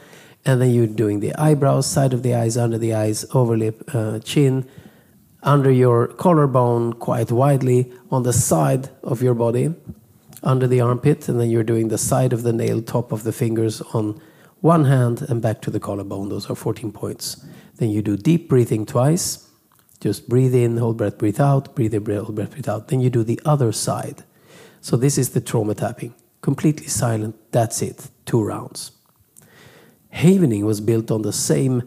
and 0.47 0.61
then 0.61 0.71
you're 0.71 0.87
doing 0.87 1.19
the 1.19 1.35
eyebrows, 1.35 1.85
side 1.85 2.13
of 2.13 2.23
the 2.23 2.33
eyes, 2.33 2.55
under 2.55 2.77
the 2.77 2.93
eyes, 2.93 3.25
overlip, 3.25 3.93
uh, 3.93 4.17
chin, 4.19 4.65
under 5.43 5.69
your 5.69 6.07
collarbone, 6.07 6.93
quite 6.93 7.31
widely, 7.31 7.91
on 8.09 8.23
the 8.23 8.31
side 8.31 8.89
of 9.03 9.21
your 9.21 9.33
body, 9.33 9.75
under 10.43 10.65
the 10.65 10.79
armpit, 10.79 11.27
and 11.27 11.37
then 11.39 11.49
you're 11.49 11.65
doing 11.65 11.89
the 11.89 11.97
side 11.97 12.31
of 12.31 12.43
the 12.43 12.53
nail, 12.53 12.81
top 12.81 13.11
of 13.11 13.23
the 13.23 13.33
fingers 13.33 13.81
on 13.93 14.19
one 14.61 14.85
hand, 14.85 15.21
and 15.27 15.41
back 15.41 15.61
to 15.61 15.69
the 15.69 15.81
collarbone. 15.81 16.29
Those 16.29 16.49
are 16.49 16.55
14 16.55 16.93
points. 16.93 17.45
Then 17.75 17.89
you 17.89 18.01
do 18.01 18.15
deep 18.15 18.47
breathing 18.47 18.85
twice. 18.85 19.49
Just 19.99 20.29
breathe 20.29 20.55
in, 20.55 20.77
hold 20.77 20.95
breath, 20.95 21.17
breathe 21.17 21.41
out, 21.41 21.75
breathe 21.75 21.93
in, 21.93 22.05
hold 22.05 22.35
breath, 22.35 22.51
breathe 22.51 22.69
out. 22.69 22.87
Then 22.87 23.01
you 23.01 23.09
do 23.09 23.23
the 23.23 23.41
other 23.43 23.73
side. 23.73 24.23
So 24.79 24.95
this 24.95 25.17
is 25.17 25.31
the 25.31 25.41
trauma 25.41 25.75
tapping. 25.75 26.15
Completely 26.41 26.87
silent. 26.87 27.35
That's 27.51 27.81
it. 27.81 28.09
Two 28.25 28.41
rounds. 28.41 28.96
Havening 30.17 30.63
was 30.63 30.81
built 30.81 31.11
on 31.11 31.21
the 31.21 31.33
same 31.33 31.83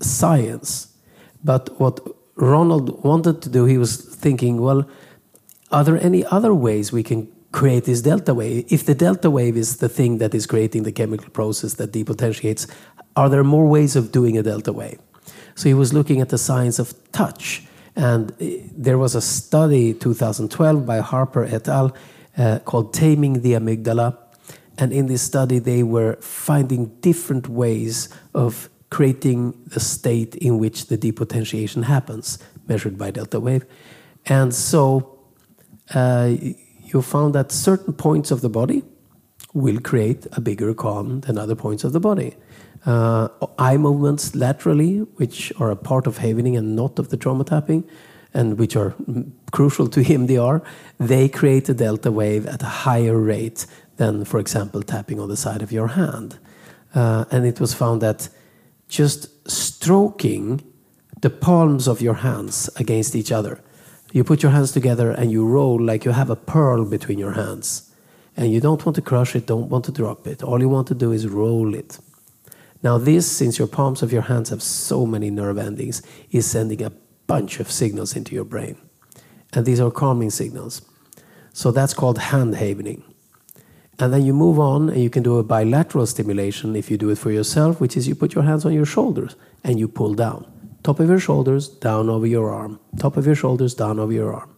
science, 0.00 0.94
but 1.42 1.78
what 1.80 2.00
Ronald 2.36 3.02
wanted 3.02 3.42
to 3.42 3.48
do, 3.48 3.64
he 3.64 3.78
was 3.78 3.96
thinking, 3.96 4.60
well, 4.60 4.88
are 5.72 5.84
there 5.84 6.00
any 6.00 6.24
other 6.26 6.54
ways 6.54 6.92
we 6.92 7.02
can 7.02 7.28
create 7.50 7.84
this 7.84 8.02
delta 8.02 8.34
wave? 8.34 8.66
If 8.68 8.84
the 8.84 8.94
delta 8.94 9.30
wave 9.30 9.56
is 9.56 9.78
the 9.78 9.88
thing 9.88 10.18
that 10.18 10.34
is 10.34 10.46
creating 10.46 10.82
the 10.84 10.92
chemical 10.92 11.30
process 11.30 11.74
that 11.74 11.92
depotentiates, 11.92 12.66
are 13.16 13.28
there 13.28 13.42
more 13.42 13.66
ways 13.66 13.96
of 13.96 14.12
doing 14.12 14.38
a 14.38 14.42
delta 14.42 14.72
wave? 14.72 15.00
So 15.54 15.68
he 15.68 15.74
was 15.74 15.92
looking 15.92 16.20
at 16.20 16.28
the 16.28 16.38
science 16.38 16.78
of 16.78 16.94
touch. 17.12 17.64
And 17.96 18.32
eh, 18.40 18.58
there 18.76 18.98
was 18.98 19.14
a 19.14 19.22
study 19.22 19.94
2012 19.94 20.84
by 20.84 20.98
Harper 20.98 21.44
et 21.44 21.66
al. 21.66 21.96
Uh, 22.38 22.58
called 22.58 22.92
Taming 22.92 23.40
the 23.40 23.54
Amygdala. 23.54 24.14
And 24.78 24.92
in 24.92 25.06
this 25.06 25.22
study, 25.22 25.58
they 25.58 25.82
were 25.82 26.16
finding 26.20 26.86
different 27.00 27.48
ways 27.48 28.08
of 28.34 28.68
creating 28.90 29.54
the 29.66 29.80
state 29.80 30.34
in 30.36 30.58
which 30.58 30.86
the 30.86 30.96
depotentiation 30.96 31.84
happens, 31.84 32.38
measured 32.68 32.96
by 32.98 33.10
delta 33.10 33.40
wave. 33.40 33.64
And 34.26 34.54
so 34.54 35.18
uh, 35.94 36.34
you 36.82 37.02
found 37.02 37.34
that 37.34 37.52
certain 37.52 37.94
points 37.94 38.30
of 38.30 38.40
the 38.40 38.48
body 38.48 38.82
will 39.54 39.80
create 39.80 40.26
a 40.32 40.40
bigger 40.40 40.74
calm 40.74 41.20
than 41.20 41.38
other 41.38 41.54
points 41.54 41.84
of 41.84 41.92
the 41.92 42.00
body. 42.00 42.36
Uh, 42.84 43.28
eye 43.58 43.76
movements 43.76 44.34
laterally, 44.34 44.98
which 45.16 45.52
are 45.58 45.70
a 45.70 45.76
part 45.76 46.06
of 46.06 46.18
havening 46.18 46.56
and 46.56 46.76
not 46.76 46.98
of 46.98 47.08
the 47.08 47.16
trauma 47.16 47.42
tapping, 47.42 47.82
and 48.34 48.58
which 48.58 48.76
are 48.76 48.94
crucial 49.50 49.88
to 49.88 50.00
EMDR, 50.10 50.62
they 50.98 51.28
create 51.28 51.68
a 51.68 51.74
delta 51.74 52.12
wave 52.12 52.46
at 52.46 52.62
a 52.62 52.66
higher 52.66 53.18
rate 53.18 53.66
than, 53.96 54.24
for 54.24 54.38
example, 54.38 54.82
tapping 54.82 55.20
on 55.20 55.28
the 55.28 55.36
side 55.36 55.62
of 55.62 55.72
your 55.72 55.88
hand. 55.88 56.38
Uh, 56.94 57.24
and 57.30 57.46
it 57.46 57.60
was 57.60 57.74
found 57.74 58.02
that 58.02 58.28
just 58.88 59.50
stroking 59.50 60.62
the 61.20 61.30
palms 61.30 61.88
of 61.88 62.00
your 62.00 62.14
hands 62.14 62.70
against 62.76 63.14
each 63.14 63.32
other. 63.32 63.60
You 64.12 64.22
put 64.24 64.42
your 64.42 64.52
hands 64.52 64.72
together 64.72 65.10
and 65.10 65.30
you 65.30 65.46
roll 65.46 65.80
like 65.80 66.04
you 66.04 66.12
have 66.12 66.30
a 66.30 66.36
pearl 66.36 66.84
between 66.84 67.18
your 67.18 67.32
hands. 67.32 67.92
And 68.36 68.52
you 68.52 68.60
don't 68.60 68.84
want 68.84 68.96
to 68.96 69.02
crush 69.02 69.34
it, 69.34 69.46
don't 69.46 69.70
want 69.70 69.86
to 69.86 69.92
drop 69.92 70.26
it. 70.26 70.42
All 70.42 70.60
you 70.60 70.68
want 70.68 70.88
to 70.88 70.94
do 70.94 71.10
is 71.12 71.26
roll 71.26 71.74
it. 71.74 71.98
Now, 72.82 72.98
this, 72.98 73.30
since 73.30 73.58
your 73.58 73.66
palms 73.66 74.02
of 74.02 74.12
your 74.12 74.22
hands 74.22 74.50
have 74.50 74.62
so 74.62 75.06
many 75.06 75.30
nerve 75.30 75.58
endings, 75.58 76.02
is 76.30 76.46
sending 76.46 76.82
a 76.82 76.92
bunch 77.26 77.58
of 77.58 77.70
signals 77.70 78.14
into 78.14 78.34
your 78.34 78.44
brain. 78.44 78.76
And 79.52 79.64
these 79.64 79.80
are 79.80 79.90
calming 79.90 80.30
signals. 80.30 80.82
So 81.52 81.70
that's 81.70 81.94
called 81.94 82.18
hand 82.18 82.54
havening. 82.54 83.02
And 83.98 84.12
then 84.12 84.24
you 84.24 84.34
move 84.34 84.58
on 84.58 84.90
and 84.90 85.02
you 85.02 85.08
can 85.08 85.22
do 85.22 85.38
a 85.38 85.42
bilateral 85.42 86.06
stimulation 86.06 86.76
if 86.76 86.90
you 86.90 86.98
do 86.98 87.08
it 87.10 87.18
for 87.18 87.30
yourself, 87.30 87.80
which 87.80 87.96
is 87.96 88.06
you 88.06 88.14
put 88.14 88.34
your 88.34 88.44
hands 88.44 88.64
on 88.64 88.74
your 88.74 88.84
shoulders 88.84 89.36
and 89.64 89.78
you 89.78 89.88
pull 89.88 90.14
down. 90.14 90.46
Top 90.82 91.00
of 91.00 91.08
your 91.08 91.18
shoulders, 91.18 91.68
down 91.68 92.10
over 92.10 92.26
your 92.26 92.52
arm. 92.52 92.78
Top 92.98 93.16
of 93.16 93.26
your 93.26 93.34
shoulders, 93.34 93.74
down 93.74 93.98
over 93.98 94.12
your 94.12 94.34
arm. 94.34 94.54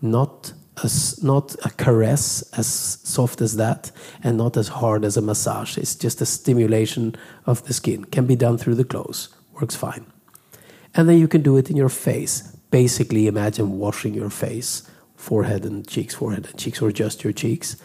Not 0.00 0.52
a, 0.84 0.90
not 1.22 1.56
a 1.64 1.70
caress 1.70 2.42
as 2.56 2.66
soft 2.66 3.40
as 3.40 3.56
that 3.56 3.90
and 4.22 4.36
not 4.36 4.56
as 4.56 4.68
hard 4.68 5.04
as 5.04 5.16
a 5.16 5.22
massage. 5.22 5.76
It's 5.76 5.96
just 5.96 6.20
a 6.20 6.26
stimulation 6.26 7.16
of 7.44 7.64
the 7.64 7.74
skin. 7.74 8.04
Can 8.04 8.26
be 8.26 8.36
done 8.36 8.56
through 8.56 8.76
the 8.76 8.84
clothes. 8.84 9.30
Works 9.60 9.74
fine. 9.74 10.06
And 10.94 11.08
then 11.08 11.18
you 11.18 11.28
can 11.28 11.42
do 11.42 11.56
it 11.56 11.70
in 11.70 11.76
your 11.76 11.88
face. 11.88 12.42
Basically, 12.70 13.26
imagine 13.26 13.78
washing 13.78 14.14
your 14.14 14.30
face, 14.30 14.88
forehead 15.16 15.64
and 15.64 15.86
cheeks, 15.86 16.14
forehead 16.14 16.46
and 16.46 16.58
cheeks, 16.58 16.80
or 16.80 16.92
just 16.92 17.24
your 17.24 17.32
cheeks 17.32 17.76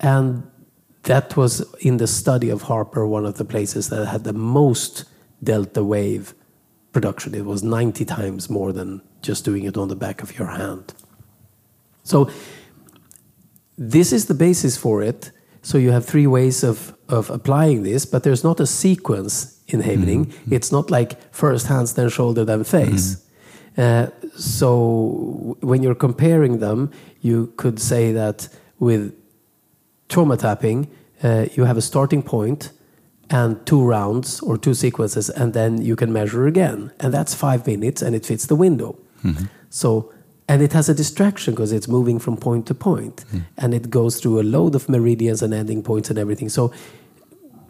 and 0.00 0.42
that 1.04 1.36
was 1.36 1.64
in 1.80 1.96
the 1.96 2.06
study 2.06 2.50
of 2.50 2.62
Harper, 2.62 3.06
one 3.06 3.24
of 3.24 3.38
the 3.38 3.44
places 3.44 3.88
that 3.88 4.06
had 4.06 4.24
the 4.24 4.32
most 4.32 5.04
delta 5.42 5.82
wave 5.82 6.34
production. 6.92 7.34
It 7.34 7.44
was 7.44 7.62
90 7.62 8.04
times 8.04 8.50
more 8.50 8.72
than 8.72 9.02
just 9.22 9.44
doing 9.44 9.64
it 9.64 9.76
on 9.76 9.88
the 9.88 9.96
back 9.96 10.22
of 10.22 10.38
your 10.38 10.48
hand. 10.48 10.94
So, 12.04 12.30
this 13.76 14.12
is 14.12 14.26
the 14.26 14.34
basis 14.34 14.76
for 14.76 15.02
it. 15.02 15.30
So, 15.62 15.78
you 15.78 15.92
have 15.92 16.04
three 16.04 16.26
ways 16.26 16.64
of, 16.64 16.96
of 17.08 17.30
applying 17.30 17.82
this, 17.82 18.06
but 18.06 18.22
there's 18.22 18.42
not 18.42 18.60
a 18.60 18.66
sequence 18.66 19.60
in 19.66 19.80
havening. 19.80 20.24
Mm 20.24 20.30
-hmm. 20.30 20.52
It's 20.52 20.70
not 20.70 20.90
like 20.90 21.16
first 21.30 21.66
hands, 21.66 21.92
then 21.92 22.10
shoulder, 22.10 22.44
then 22.44 22.64
face. 22.64 23.06
Mm 23.08 23.22
-hmm. 23.74 24.02
uh, 24.02 24.30
so, 24.36 24.68
when 25.60 25.82
you're 25.82 25.98
comparing 25.98 26.60
them, 26.60 26.90
you 27.20 27.52
could 27.54 27.80
say 27.80 28.14
that 28.14 28.48
with 28.78 29.12
trauma 30.08 30.36
tapping, 30.36 30.88
uh, 31.22 31.46
you 31.52 31.64
have 31.64 31.76
a 31.76 31.82
starting 31.82 32.22
point 32.22 32.72
and 33.30 33.64
two 33.66 33.84
rounds 33.84 34.40
or 34.40 34.56
two 34.56 34.74
sequences, 34.74 35.28
and 35.28 35.52
then 35.52 35.82
you 35.82 35.96
can 35.96 36.12
measure 36.12 36.46
again. 36.46 36.92
And 37.00 37.12
that's 37.12 37.34
five 37.34 37.66
minutes, 37.66 38.00
and 38.00 38.14
it 38.14 38.24
fits 38.24 38.46
the 38.46 38.56
window. 38.56 38.98
Mm-hmm. 39.22 39.46
So, 39.70 40.12
and 40.48 40.62
it 40.62 40.72
has 40.72 40.88
a 40.88 40.94
distraction 40.94 41.54
because 41.54 41.72
it's 41.72 41.88
moving 41.88 42.18
from 42.18 42.36
point 42.36 42.66
to 42.68 42.74
point, 42.74 43.24
mm. 43.30 43.42
and 43.58 43.74
it 43.74 43.90
goes 43.90 44.18
through 44.18 44.40
a 44.40 44.44
load 44.44 44.74
of 44.74 44.88
meridians 44.88 45.42
and 45.42 45.52
ending 45.52 45.82
points 45.82 46.08
and 46.08 46.18
everything. 46.18 46.48
So, 46.48 46.72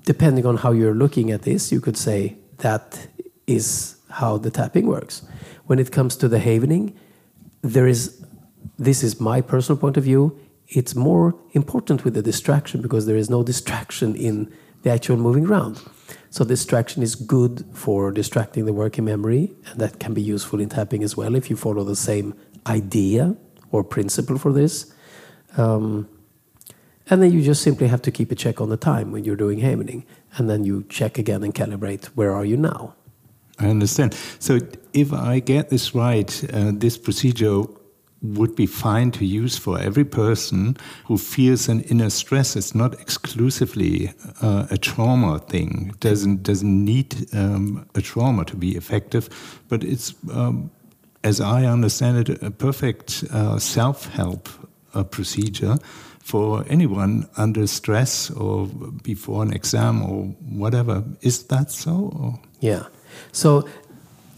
depending 0.05 0.47
on 0.47 0.59
how 0.59 0.71
you're 0.71 0.95
looking 0.95 1.33
at 1.33 1.43
this, 1.43 1.73
you 1.73 1.81
could 1.81 1.97
say 1.97 2.37
that 2.59 3.09
is 3.49 3.97
how 4.11 4.39
the 4.39 4.51
tapping 4.51 4.87
works. 4.87 5.23
When 5.67 5.81
it 5.81 5.91
comes 5.91 6.15
to 6.17 6.29
the 6.29 6.39
havening, 6.39 6.95
there 7.63 7.89
is 7.89 8.25
this 8.79 9.03
is 9.03 9.21
my 9.21 9.41
personal 9.41 9.77
point 9.77 9.97
of 9.97 10.05
view 10.05 10.39
it's 10.69 10.95
more 10.95 11.35
important 11.53 12.05
with 12.05 12.15
the 12.15 12.23
distraction 12.23 12.83
because 12.83 13.07
there 13.07 13.17
is 13.17 13.31
no 13.31 13.43
distraction 13.43 14.15
in 14.15 14.53
the 14.83 14.91
actual 14.91 15.17
moving 15.17 15.47
around. 15.47 15.83
So 16.31 16.45
distraction 16.45 17.03
is 17.03 17.15
good 17.15 17.65
for 17.73 18.11
distracting 18.11 18.67
the 18.67 18.73
working 18.73 19.05
memory, 19.05 19.53
and 19.67 19.81
that 19.81 19.99
can 19.99 20.15
be 20.15 20.23
useful 20.23 20.61
in 20.61 20.69
tapping 20.69 21.03
as 21.03 21.17
well 21.17 21.35
if 21.35 21.51
you 21.51 21.57
follow 21.57 21.85
the 21.85 21.97
same 21.97 22.35
idea 22.67 23.37
or 23.73 23.83
principle 23.83 24.39
for 24.39 24.53
this. 24.53 24.93
Um, 25.57 26.09
and 27.11 27.23
then 27.23 27.33
you 27.33 27.43
just 27.43 27.63
simply 27.63 27.89
have 27.89 28.03
to 28.03 28.11
keep 28.11 28.31
a 28.31 28.35
check 28.35 28.61
on 28.61 28.69
the 28.69 28.77
time 28.77 29.11
when 29.11 29.25
you're 29.25 29.37
doing 29.37 29.61
havening, 29.61 30.05
and 30.37 30.51
then 30.51 30.65
you 30.65 30.85
check 30.91 31.17
again 31.19 31.43
and 31.43 31.55
calibrate 31.55 32.07
where 32.09 32.35
are 32.35 32.45
you 32.45 32.59
now. 32.59 32.95
I 33.59 33.69
understand. 33.69 34.15
So 34.39 34.61
if 34.93 35.13
I 35.13 35.41
get 35.41 35.71
this 35.71 35.95
right, 35.95 36.45
uh, 36.53 36.73
this 36.75 36.99
procedure 36.99 37.65
would 38.21 38.57
be 38.57 38.67
fine 38.67 39.11
to 39.13 39.25
use 39.25 39.57
for 39.57 39.79
every 39.79 40.05
person 40.05 40.77
who 41.07 41.17
feels 41.17 41.69
an 41.69 41.81
inner 41.83 42.11
stress. 42.11 42.57
It's 42.57 42.75
not 42.75 42.95
exclusively 43.01 44.13
uh, 44.43 44.67
a 44.71 44.77
trauma 44.77 45.39
thing. 45.39 45.91
It 45.95 46.01
doesn't 46.01 46.43
doesn't 46.43 46.85
need 46.85 47.33
um, 47.33 47.87
a 47.95 48.01
trauma 48.01 48.45
to 48.45 48.57
be 48.57 48.77
effective, 48.77 49.29
but 49.69 49.85
it's, 49.85 50.15
um, 50.33 50.71
as 51.23 51.41
I 51.41 51.65
understand 51.65 52.29
it, 52.29 52.43
a 52.43 52.51
perfect 52.51 53.25
uh, 53.33 53.59
self-help 53.59 54.49
uh, 54.95 55.05
procedure 55.05 55.79
for 56.19 56.65
anyone 56.69 57.29
under 57.37 57.67
stress 57.67 58.31
or 58.31 58.67
before 59.03 59.43
an 59.43 59.53
exam 59.53 60.03
or 60.03 60.25
whatever. 60.59 61.05
Is 61.23 61.45
that 61.45 61.71
so? 61.71 62.13
Or? 62.21 62.41
Yeah. 62.61 62.87
So 63.33 63.67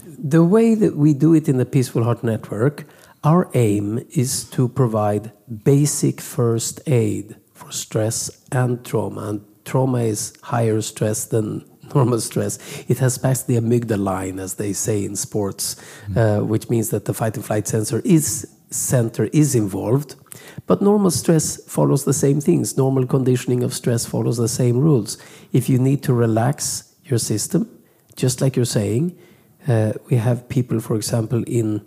the 0.07 0.45
way 0.45 0.77
that 0.77 0.97
we 0.97 1.15
do 1.15 1.35
it 1.35 1.49
in 1.49 1.57
the 1.57 1.65
Peaceful 1.65 2.05
Heart 2.05 2.23
Network 2.23 2.87
our 3.23 3.51
aim 3.55 4.05
is 4.11 4.45
to 4.45 4.69
provide 4.69 5.33
basic 5.65 6.21
first 6.21 6.81
aid 6.87 7.37
for 7.53 7.71
stress 7.71 8.31
and 8.51 8.85
trauma. 8.85 9.21
And 9.29 9.45
trauma 9.65 9.99
is 9.99 10.33
higher 10.43 10.81
stress 10.81 11.27
than 11.27 11.65
normal 11.95 12.21
stress. 12.21 12.59
It 12.89 12.99
has 12.99 13.19
passed 13.19 13.47
the 13.47 13.57
amygdala, 13.57 13.99
line, 13.99 14.39
as 14.39 14.55
they 14.55 14.73
say 14.73 15.05
in 15.05 15.17
sports, 15.17 15.77
mm. 16.09 16.17
uh, 16.17 16.45
which 16.45 16.71
means 16.71 16.91
that 16.91 17.05
the 17.05 17.15
fight 17.15 17.37
and 17.37 17.45
flight 17.45 17.69
sensor 17.69 18.01
is 18.05 18.47
center 18.71 19.25
is 19.33 19.55
involved. 19.55 20.15
But 20.67 20.81
normal 20.81 21.11
stress 21.11 21.63
follows 21.65 22.05
the 22.05 22.13
same 22.13 22.41
things. 22.41 22.77
Normal 22.77 23.07
conditioning 23.07 23.65
of 23.65 23.75
stress 23.75 24.07
follows 24.07 24.37
the 24.37 24.49
same 24.49 24.79
rules. 24.79 25.19
If 25.53 25.69
you 25.69 25.79
need 25.79 26.03
to 26.05 26.15
relax 26.15 26.95
your 27.05 27.19
system, 27.19 27.69
just 28.15 28.41
like 28.41 28.55
you're 28.55 28.65
saying, 28.65 29.19
uh, 29.67 29.95
we 30.09 30.17
have 30.17 30.49
people, 30.49 30.79
for 30.81 30.95
example, 30.95 31.43
in 31.47 31.85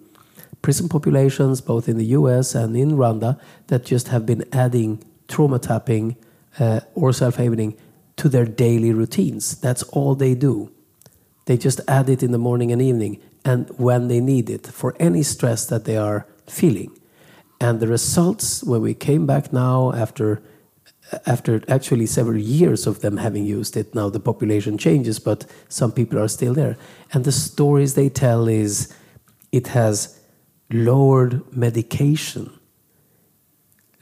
prison 0.64 0.90
populations, 0.90 1.62
both 1.62 1.88
in 1.88 1.98
the 1.98 2.06
US 2.18 2.56
and 2.56 2.76
in 2.76 2.94
Rwanda, 2.94 3.40
that 3.68 3.86
just 3.86 4.08
have 4.08 4.26
been 4.26 4.44
adding 4.52 5.04
trauma 5.28 5.60
tapping 5.60 6.16
uh, 6.60 6.80
or 6.96 7.14
self 7.14 7.36
havening 7.36 7.78
to 8.16 8.30
their 8.30 8.46
daily 8.46 8.92
routines. 8.92 9.60
That's 9.60 9.84
all 9.84 10.16
they 10.16 10.34
do. 10.34 10.72
They 11.46 11.58
just 11.58 11.82
add 11.88 12.10
it 12.10 12.24
in 12.24 12.32
the 12.32 12.38
morning 12.38 12.72
and 12.72 12.82
evening 12.82 13.22
and 13.46 13.70
when 13.78 14.08
they 14.08 14.22
need 14.22 14.50
it 14.50 14.66
for 14.66 14.96
any 15.00 15.22
stress 15.24 15.66
that 15.66 15.86
they 15.86 15.98
are 15.98 16.26
feeling. 16.48 16.98
And 17.60 17.80
the 17.80 17.88
results, 17.88 18.64
when 18.64 18.82
we 18.82 18.94
came 18.94 19.26
back 19.26 19.54
now 19.54 19.92
after 19.94 20.42
after 21.28 21.62
actually 21.68 22.06
several 22.06 22.38
years 22.38 22.88
of 22.88 23.02
them 23.02 23.18
having 23.18 23.46
used 23.46 23.76
it, 23.78 23.94
now 23.94 24.10
the 24.10 24.20
population 24.20 24.78
changes, 24.78 25.20
but 25.20 25.46
some 25.70 25.92
people 25.92 26.18
are 26.18 26.30
still 26.30 26.54
there. 26.54 26.78
And 27.12 27.24
the 27.26 27.32
stories 27.32 27.94
they 27.94 28.10
tell 28.10 28.48
is 28.48 28.92
it 29.52 29.68
has 29.68 30.20
lowered 30.72 31.42
medication. 31.56 32.52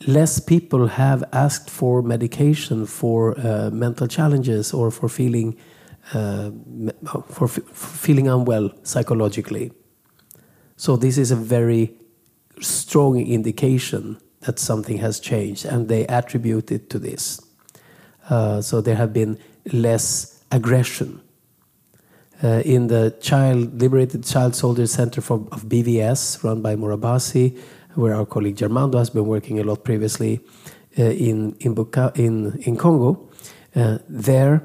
Less 0.08 0.40
people 0.40 0.88
have 0.88 1.24
asked 1.32 1.70
for 1.70 2.02
medication 2.02 2.86
for 2.86 3.40
uh, 3.40 3.70
mental 3.72 4.08
challenges 4.08 4.74
or 4.74 4.90
for 4.92 5.10
feeling 5.10 5.58
uh, 6.14 6.50
for, 7.06 7.48
for 7.48 7.48
feeling 7.48 8.28
unwell 8.28 8.72
psychologically. 8.84 9.72
So 10.76 10.96
this 10.98 11.18
is 11.18 11.30
a 11.30 11.36
very 11.36 11.94
strong 12.60 13.20
indication 13.20 14.18
that 14.42 14.58
something 14.58 14.98
has 14.98 15.20
changed, 15.20 15.66
and 15.66 15.88
they 15.88 16.08
attribute 16.08 16.72
it 16.72 16.90
to 16.90 16.98
this. 17.00 17.40
Uh, 18.30 18.62
so 18.62 18.82
there 18.82 18.96
have 18.96 19.14
been 19.14 19.38
less 19.72 20.44
aggression. 20.52 21.22
Uh, 22.44 22.62
in 22.66 22.88
the 22.88 23.16
Child 23.22 23.80
Liberated 23.80 24.24
Child 24.24 24.56
Soldiers 24.56 24.92
Center 24.92 25.22
for, 25.22 25.48
of 25.52 25.66
BVS, 25.66 26.44
run 26.44 26.62
by 26.62 26.76
Murhabazi, 26.76 27.56
where 27.94 28.16
our 28.16 28.26
colleague 28.26 28.56
Germando 28.56 28.98
has 28.98 29.12
been 29.12 29.28
working 29.28 29.60
a 29.60 29.64
lot 29.64 29.84
previously 29.84 30.40
uh, 30.98 31.04
in, 31.04 31.56
in, 31.60 31.76
Buka, 31.76 32.18
in, 32.18 32.58
in 32.64 32.78
Congo, 32.78 33.30
uh, 33.76 34.00
there 34.10 34.64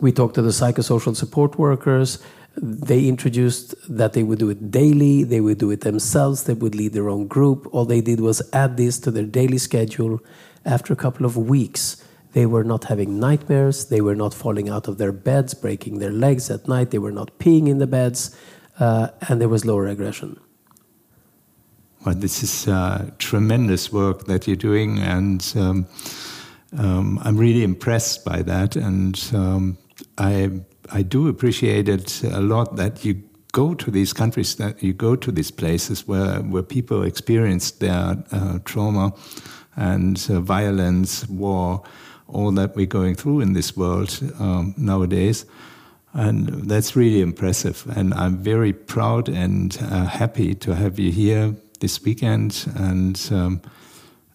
we 0.00 0.12
talked 0.12 0.34
to 0.34 0.42
the 0.42 0.50
psychosocial 0.50 1.14
support 1.14 1.58
workers. 1.58 2.18
They 2.56 3.06
introduced 3.06 3.74
that 3.88 4.12
they 4.12 4.22
would 4.22 4.38
do 4.38 4.50
it 4.50 4.70
daily, 4.70 5.24
they 5.24 5.40
would 5.40 5.58
do 5.58 5.70
it 5.70 5.82
themselves, 5.82 6.44
they 6.44 6.54
would 6.54 6.74
lead 6.74 6.92
their 6.92 7.08
own 7.08 7.28
group. 7.28 7.68
All 7.72 7.84
they 7.84 8.00
did 8.00 8.20
was 8.20 8.42
add 8.52 8.76
this 8.76 8.98
to 9.00 9.10
their 9.10 9.24
daily 9.24 9.58
schedule. 9.58 10.20
After 10.64 10.92
a 10.92 10.96
couple 10.96 11.24
of 11.24 11.36
weeks, 11.36 12.04
they 12.32 12.46
were 12.46 12.64
not 12.64 12.84
having 12.84 13.18
nightmares, 13.18 13.86
they 13.86 14.00
were 14.00 14.14
not 14.14 14.34
falling 14.34 14.68
out 14.68 14.88
of 14.88 14.98
their 14.98 15.12
beds, 15.12 15.54
breaking 15.54 15.98
their 15.98 16.12
legs 16.12 16.50
at 16.50 16.68
night, 16.68 16.90
they 16.90 16.98
were 16.98 17.12
not 17.12 17.38
peeing 17.38 17.68
in 17.68 17.78
the 17.78 17.86
beds, 17.86 18.36
uh, 18.78 19.08
and 19.28 19.40
there 19.40 19.48
was 19.48 19.64
lower 19.64 19.86
aggression. 19.86 20.38
Well, 22.04 22.14
this 22.14 22.42
is 22.42 22.66
uh, 22.66 23.10
tremendous 23.18 23.92
work 23.92 24.24
that 24.24 24.46
you're 24.46 24.56
doing, 24.56 24.98
and 24.98 25.52
um, 25.54 25.86
um, 26.78 27.20
I'm 27.22 27.36
really 27.36 27.62
impressed 27.62 28.24
by 28.24 28.42
that. 28.42 28.74
And 28.74 29.22
um, 29.34 29.78
I 30.16 30.62
I 30.90 31.02
do 31.02 31.28
appreciate 31.28 31.88
it 31.88 32.22
a 32.24 32.40
lot 32.40 32.76
that 32.76 33.04
you 33.04 33.22
go 33.52 33.74
to 33.74 33.90
these 33.90 34.14
countries, 34.14 34.54
that 34.56 34.82
you 34.82 34.94
go 34.94 35.14
to 35.16 35.30
these 35.30 35.50
places 35.50 36.08
where 36.08 36.40
where 36.40 36.62
people 36.62 37.02
experience 37.02 37.70
their 37.70 38.16
uh, 38.32 38.58
trauma 38.64 39.12
and 39.76 40.26
uh, 40.30 40.40
violence, 40.40 41.28
war, 41.28 41.82
all 42.32 42.52
that 42.52 42.76
we're 42.76 42.86
going 42.86 43.14
through 43.14 43.40
in 43.40 43.52
this 43.52 43.76
world 43.76 44.18
um, 44.38 44.74
nowadays. 44.76 45.46
And 46.12 46.68
that's 46.68 46.96
really 46.96 47.20
impressive. 47.20 47.86
And 47.96 48.12
I'm 48.14 48.36
very 48.38 48.72
proud 48.72 49.28
and 49.28 49.76
uh, 49.82 50.06
happy 50.06 50.54
to 50.56 50.74
have 50.74 50.98
you 50.98 51.12
here 51.12 51.54
this 51.80 52.02
weekend 52.02 52.66
and 52.74 53.28
um, 53.30 53.62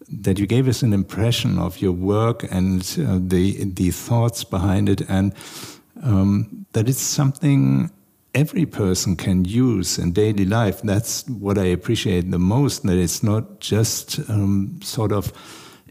that 0.09 0.39
you 0.39 0.45
gave 0.45 0.67
us 0.67 0.83
an 0.83 0.93
impression 0.93 1.57
of 1.57 1.81
your 1.81 1.91
work 1.91 2.43
and 2.51 2.81
uh, 2.99 3.19
the 3.19 3.63
the 3.65 3.91
thoughts 3.91 4.43
behind 4.43 4.89
it, 4.89 5.01
and 5.09 5.33
um, 6.03 6.65
that 6.73 6.87
it's 6.87 7.01
something 7.01 7.89
every 8.33 8.65
person 8.65 9.15
can 9.15 9.45
use 9.45 9.97
in 9.97 10.11
daily 10.11 10.45
life. 10.45 10.81
That's 10.81 11.27
what 11.27 11.57
I 11.57 11.65
appreciate 11.65 12.29
the 12.31 12.39
most. 12.39 12.83
That 12.83 12.97
it's 12.97 13.23
not 13.23 13.59
just 13.59 14.19
um, 14.29 14.79
sort 14.83 15.11
of 15.11 15.31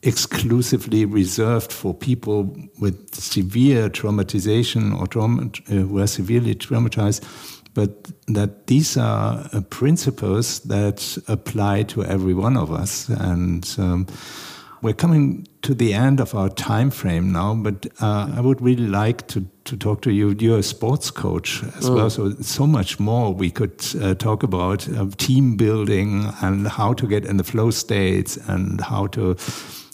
exclusively 0.04 1.04
reserved 1.04 1.72
for 1.72 1.94
people 1.94 2.54
with 2.78 3.14
severe 3.14 3.88
traumatization 3.88 4.98
or 4.98 5.06
trauma, 5.06 5.50
uh, 5.68 5.72
who 5.72 5.98
are 5.98 6.06
severely 6.06 6.54
traumatized, 6.54 7.22
but 7.74 8.10
that 8.28 8.66
these 8.66 8.96
are 8.96 9.48
uh, 9.52 9.60
principles 9.62 10.60
that 10.60 11.18
apply 11.26 11.82
to 11.84 12.04
every 12.04 12.34
one 12.34 12.56
of 12.56 12.70
us. 12.70 13.08
And 13.08 13.74
um, 13.78 14.06
we're 14.82 14.92
coming 14.92 15.48
to 15.62 15.74
the 15.74 15.94
end 15.94 16.20
of 16.20 16.34
our 16.34 16.50
time 16.50 16.90
frame 16.90 17.32
now, 17.32 17.54
but 17.54 17.86
uh, 18.02 18.30
I 18.36 18.42
would 18.42 18.60
really 18.60 18.86
like 18.86 19.26
to, 19.28 19.46
to 19.64 19.76
talk 19.78 20.02
to 20.02 20.12
you. 20.12 20.36
You're 20.38 20.58
a 20.58 20.62
sports 20.62 21.10
coach 21.10 21.62
as 21.78 21.88
mm. 21.88 21.94
well, 21.94 22.10
so 22.10 22.32
so 22.42 22.66
much 22.66 23.00
more 23.00 23.32
we 23.32 23.50
could 23.50 23.82
uh, 24.02 24.14
talk 24.14 24.42
about 24.42 24.86
uh, 24.90 25.06
team 25.16 25.56
building 25.56 26.30
and 26.42 26.68
how 26.68 26.92
to 26.92 27.06
get 27.06 27.24
in 27.24 27.38
the 27.38 27.44
flow 27.44 27.70
states 27.70 28.36
and 28.46 28.82
how 28.82 29.06
to 29.08 29.36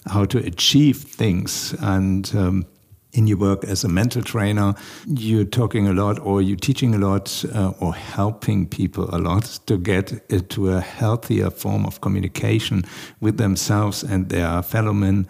how 0.07 0.25
to 0.27 0.39
achieve 0.39 0.99
things 0.99 1.75
and. 1.81 2.35
Um, 2.35 2.67
in 3.13 3.27
your 3.27 3.39
work 3.39 3.65
as 3.65 3.85
a 3.85 3.89
mental 3.89 4.23
trainer, 4.23 4.75
you're 5.07 5.45
talking 5.45 5.89
a 5.89 5.93
lot 5.93 6.19
or 6.21 6.41
you're 6.41 6.57
teaching 6.57 6.95
a 6.95 6.99
lot 6.99 7.45
uh, 7.55 7.73
or 7.81 7.95
helping 7.95 8.67
people 8.69 9.13
a 9.15 9.19
lot 9.19 9.59
to 9.67 9.77
get 9.77 10.23
to 10.51 10.71
a 10.71 10.81
healthier 10.81 11.51
form 11.51 11.85
of 11.87 12.01
communication 12.01 12.85
with 13.21 13.37
themselves 13.37 14.03
and 14.03 14.29
their 14.29 14.63
fellow 14.63 14.93
men. 14.93 15.27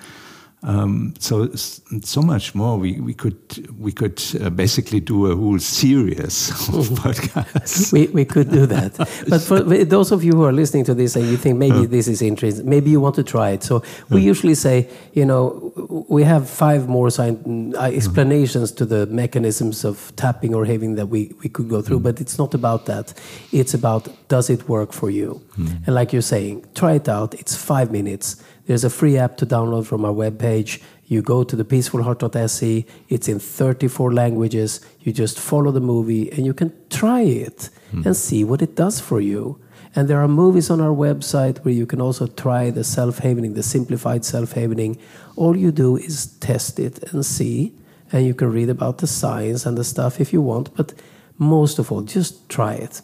Um, 0.62 1.14
so 1.18 1.49
so 1.55 2.20
much 2.20 2.55
more. 2.55 2.77
We 2.77 3.01
we 3.01 3.14
could 3.14 3.38
we 3.79 3.92
could 3.92 4.23
uh, 4.40 4.51
basically 4.51 5.01
do 5.01 5.27
a 5.33 5.35
whole 5.35 5.59
series 5.59 6.51
of 6.51 6.88
podcasts. 7.03 7.92
we 7.92 8.09
we 8.09 8.25
could 8.27 8.51
do 8.51 8.66
that. 8.66 8.92
But 9.29 9.40
for 9.40 9.61
those 9.85 10.12
of 10.12 10.23
you 10.23 10.33
who 10.33 10.44
are 10.44 10.53
listening 10.53 10.85
to 10.85 10.94
this 10.94 11.16
and 11.16 11.27
you 11.27 11.38
think 11.38 11.57
maybe 11.57 11.87
this 11.87 12.09
is 12.09 12.20
interesting, 12.20 12.68
maybe 12.68 12.90
you 12.90 13.01
want 13.01 13.14
to 13.14 13.23
try 13.23 13.51
it. 13.51 13.62
So 13.62 13.83
we 14.11 14.20
usually 14.20 14.55
say, 14.55 14.88
you 15.14 15.25
know, 15.25 15.73
we 16.09 16.25
have 16.25 16.49
five 16.49 16.88
more 16.88 17.09
uh, 17.18 17.81
explanations 17.81 18.73
to 18.73 18.85
the 18.85 19.07
mechanisms 19.07 19.85
of 19.85 20.12
tapping 20.16 20.55
or 20.55 20.66
having 20.66 20.96
that 20.96 21.07
we 21.07 21.33
we 21.42 21.49
could 21.49 21.68
go 21.70 21.81
through. 21.81 22.01
Mm. 22.01 22.03
But 22.03 22.20
it's 22.20 22.38
not 22.38 22.55
about 22.55 22.85
that. 22.85 23.14
It's 23.51 23.73
about 23.73 24.09
does 24.29 24.51
it 24.51 24.68
work 24.68 24.92
for 24.92 25.09
you? 25.11 25.40
Mm. 25.57 25.87
And 25.87 25.94
like 25.94 26.12
you're 26.12 26.31
saying, 26.37 26.66
try 26.75 26.96
it 26.96 27.09
out. 27.09 27.35
It's 27.35 27.57
five 27.57 27.90
minutes 27.90 28.37
there's 28.70 28.85
a 28.85 28.88
free 28.90 29.18
app 29.18 29.37
to 29.37 29.44
download 29.44 29.85
from 29.85 30.04
our 30.04 30.12
webpage. 30.12 30.80
You 31.06 31.22
go 31.22 31.42
to 31.42 31.56
the 31.56 31.64
peacefulheart.se. 31.64 32.87
It's 33.09 33.26
in 33.26 33.40
34 33.40 34.14
languages. 34.14 34.80
You 35.00 35.12
just 35.12 35.40
follow 35.40 35.72
the 35.72 35.80
movie 35.80 36.30
and 36.30 36.46
you 36.46 36.54
can 36.54 36.72
try 36.88 37.22
it 37.22 37.68
mm. 37.92 38.06
and 38.06 38.16
see 38.16 38.44
what 38.44 38.62
it 38.62 38.76
does 38.76 39.00
for 39.00 39.20
you. 39.20 39.61
And 39.96 40.06
there 40.06 40.20
are 40.20 40.28
movies 40.28 40.70
on 40.70 40.80
our 40.80 40.94
website 40.94 41.59
where 41.64 41.74
you 41.74 41.85
can 41.85 42.00
also 42.00 42.28
try 42.28 42.70
the 42.70 42.85
self 42.85 43.18
havening, 43.18 43.54
the 43.54 43.64
simplified 43.64 44.24
self 44.24 44.52
havening. 44.52 44.98
All 45.35 45.56
you 45.56 45.72
do 45.72 45.96
is 45.96 46.26
test 46.38 46.78
it 46.78 47.02
and 47.12 47.26
see. 47.26 47.74
And 48.12 48.24
you 48.24 48.35
can 48.35 48.52
read 48.52 48.68
about 48.68 48.98
the 48.98 49.09
science 49.09 49.66
and 49.66 49.76
the 49.76 49.83
stuff 49.83 50.20
if 50.20 50.33
you 50.33 50.42
want. 50.42 50.72
But 50.76 50.94
most 51.38 51.80
of 51.80 51.90
all, 51.90 52.02
just 52.02 52.48
try 52.48 52.74
it. 52.74 53.02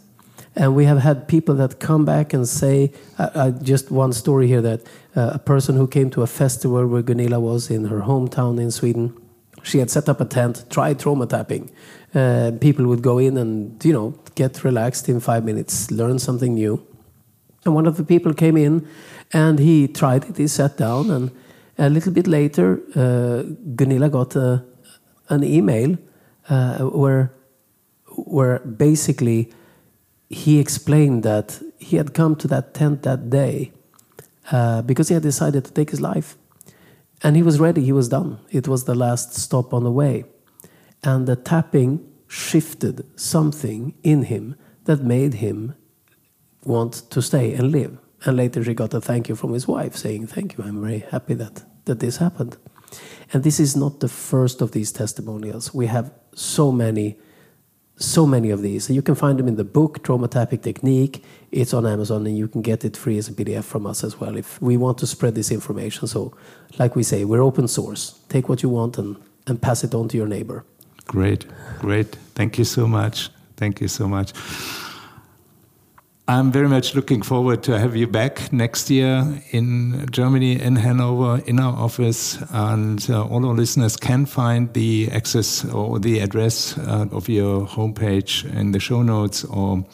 And 0.57 0.75
we 0.75 0.87
have 0.87 0.99
had 0.99 1.29
people 1.29 1.55
that 1.57 1.79
come 1.81 2.07
back 2.07 2.33
and 2.33 2.49
say, 2.49 2.91
uh, 3.19 3.29
uh, 3.35 3.51
just 3.51 3.91
one 3.91 4.15
story 4.15 4.47
here 4.47 4.63
that 4.63 4.81
uh, 5.15 5.33
a 5.35 5.39
person 5.39 5.77
who 5.77 5.87
came 5.87 6.09
to 6.11 6.23
a 6.23 6.27
festival 6.27 6.87
where 6.87 7.03
Gunilla 7.03 7.39
was 7.39 7.71
in 7.71 7.85
her 7.85 8.01
hometown 8.01 8.59
in 8.59 8.71
Sweden, 8.71 9.15
she 9.63 9.79
had 9.79 9.91
set 9.91 10.09
up 10.09 10.21
a 10.21 10.25
tent, 10.25 10.65
tried 10.71 10.99
trauma 10.99 11.27
tapping. 11.27 11.71
Uh, 12.15 12.53
people 12.59 12.87
would 12.87 13.03
go 13.03 13.19
in 13.19 13.37
and, 13.37 13.85
you 13.85 13.93
know, 13.93 14.15
get 14.35 14.65
relaxed 14.65 15.11
in 15.11 15.21
five 15.21 15.45
minutes, 15.45 15.91
learn 15.91 16.19
something 16.19 16.55
new. 16.55 16.81
And 17.67 17.75
one 17.75 17.87
of 17.87 17.99
the 17.99 18.05
people 18.05 18.33
came 18.33 18.57
in 18.57 18.89
and 19.33 19.59
he 19.59 19.89
tried 19.89 20.25
it, 20.25 20.37
he 20.39 20.47
sat 20.47 20.79
down, 20.79 21.11
and 21.11 21.31
a 21.77 21.91
little 21.91 22.13
bit 22.13 22.27
later, 22.27 22.81
uh, 22.95 23.43
Gunilla 23.75 24.09
got 24.09 24.37
a, 24.37 24.65
an 25.29 25.45
email 25.45 25.99
uh, 26.49 26.79
where, 26.79 27.35
where 28.07 28.61
basically 28.61 29.53
he 30.29 30.59
explained 30.59 31.23
that 31.23 31.61
he 31.79 31.97
had 31.97 32.15
come 32.15 32.37
to 32.37 32.49
that 32.49 32.75
tent 32.75 33.03
that 33.03 33.31
day 33.31 33.73
uh, 34.51 34.83
because 34.83 35.09
he 35.09 35.15
had 35.15 35.23
decided 35.23 35.65
to 35.65 35.73
take 35.73 35.91
his 35.91 36.01
life. 36.01 36.37
And 37.23 37.37
he 37.37 37.43
was 37.43 37.59
ready, 37.59 37.83
he 37.83 37.93
was 37.93 38.09
done. 38.09 38.39
It 38.51 38.69
was 38.69 38.85
the 38.85 38.95
last 38.95 39.35
stop 39.35 39.73
on 39.73 39.85
the 39.85 39.91
way. 39.91 40.25
And 41.03 41.27
the 41.27 41.37
tapping 41.37 42.07
shifted 42.29 43.07
something 43.19 43.95
in 44.03 44.25
him 44.25 44.57
that 44.85 45.03
made 45.03 45.35
him 45.35 45.75
want 46.65 47.11
to 47.11 47.23
stay 47.23 47.55
and 47.55 47.71
live. 47.71 47.99
And 48.25 48.37
later 48.37 48.63
he 48.63 48.75
got 48.75 48.95
a 48.95 49.01
thank 49.01 49.29
you 49.29 49.37
from 49.37 49.53
his 49.53 49.69
wife 49.69 49.97
saying, 49.97 50.27
Thank 50.27 50.57
you, 50.57 50.65
I'm 50.65 50.81
very 50.81 50.99
happy 50.99 51.35
that, 51.35 51.65
that 51.85 52.01
this 52.01 52.17
happened. 52.17 52.57
And 53.33 53.43
this 53.45 53.61
is 53.61 53.77
not 53.77 54.01
the 54.01 54.09
first 54.09 54.61
of 54.61 54.73
these 54.73 54.93
testimonials. 54.93 55.75
We 55.75 55.87
have 55.87 56.13
so 56.35 56.73
many 56.73 57.19
so 57.97 58.27
many 58.27 58.51
of 58.51 58.63
these. 58.63 58.89
And 58.89 58.97
you 58.97 59.03
can 59.03 59.15
find 59.15 59.39
them 59.39 59.49
in 59.49 59.57
the 59.57 59.65
book, 59.65 60.03
Trauma 60.03 60.29
Tapping 60.29 60.61
Technique. 60.61 61.25
It's 61.51 61.73
on 61.73 61.87
Amazon 61.87 62.27
and 62.27 62.37
you 62.37 62.49
can 62.49 62.63
get 62.63 62.85
it 62.85 62.97
free 62.97 63.19
as 63.19 63.29
a 63.29 63.33
PDF 63.33 63.65
from 63.65 63.87
us 63.87 64.05
as 64.05 64.21
well 64.21 64.37
if 64.37 64.61
we 64.61 64.77
want 64.77 64.99
to 64.99 65.07
spread 65.07 65.35
this 65.35 65.51
information. 65.51 66.07
So, 66.07 66.37
like 66.79 66.95
we 66.95 67.03
say, 67.03 67.25
we're 67.25 67.43
open 67.43 67.69
source. 67.69 68.21
Take 68.29 68.49
what 68.49 68.63
you 68.63 68.69
want 68.69 68.99
and, 68.99 69.17
and 69.47 69.61
pass 69.61 69.83
it 69.85 69.95
on 69.95 70.09
to 70.09 70.17
your 70.17 70.27
neighbor. 70.27 70.65
Great, 71.07 71.47
great. 71.79 72.17
Thank 72.35 72.59
you 72.59 72.65
so 72.65 72.87
much. 72.87 73.31
Thank 73.57 73.81
you 73.81 73.89
so 73.89 74.07
much. 74.07 74.33
I'm 76.29 76.51
very 76.51 76.69
much 76.69 76.97
looking 76.97 77.23
forward 77.23 77.63
to 77.65 77.79
have 77.79 77.95
you 77.95 78.09
back 78.09 78.53
next 78.53 78.91
year 78.91 79.41
in 79.53 80.09
Germany, 80.11 80.61
in 80.61 80.75
Hanover, 80.75 81.41
in 81.47 81.61
our 81.61 81.73
office. 81.73 82.43
And 82.51 83.09
uh, 83.09 83.25
all 83.25 83.47
our 83.47 83.55
listeners 83.55 83.97
can 83.97 84.27
find 84.27 84.75
the 84.75 85.09
access 85.13 85.65
or 85.67 86.01
the 86.01 86.19
address 86.19 86.77
uh, 86.79 87.07
of 87.13 87.29
your 87.29 87.69
homepage 87.69 88.45
in 88.53 88.73
the 88.73 88.81
show 88.81 89.03
notes 89.03 89.45
or 89.45 89.85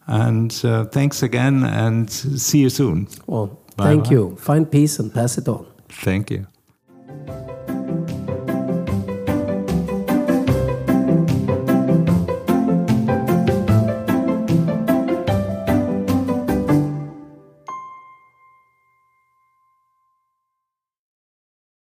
And 0.06 0.62
uh, 0.66 0.84
thanks 0.86 1.24
again 1.24 1.64
and 1.64 2.12
see 2.12 2.60
you 2.60 2.70
soon. 2.70 3.08
Well, 3.28 3.58
Bye 3.78 3.86
thank 3.86 4.08
-bye. 4.08 4.12
you. 4.12 4.36
Find 4.36 4.70
peace 4.70 5.00
and 5.02 5.14
pass 5.14 5.38
it 5.38 5.48
on. 5.48 5.66
Thank 5.88 6.30
you. 6.30 6.48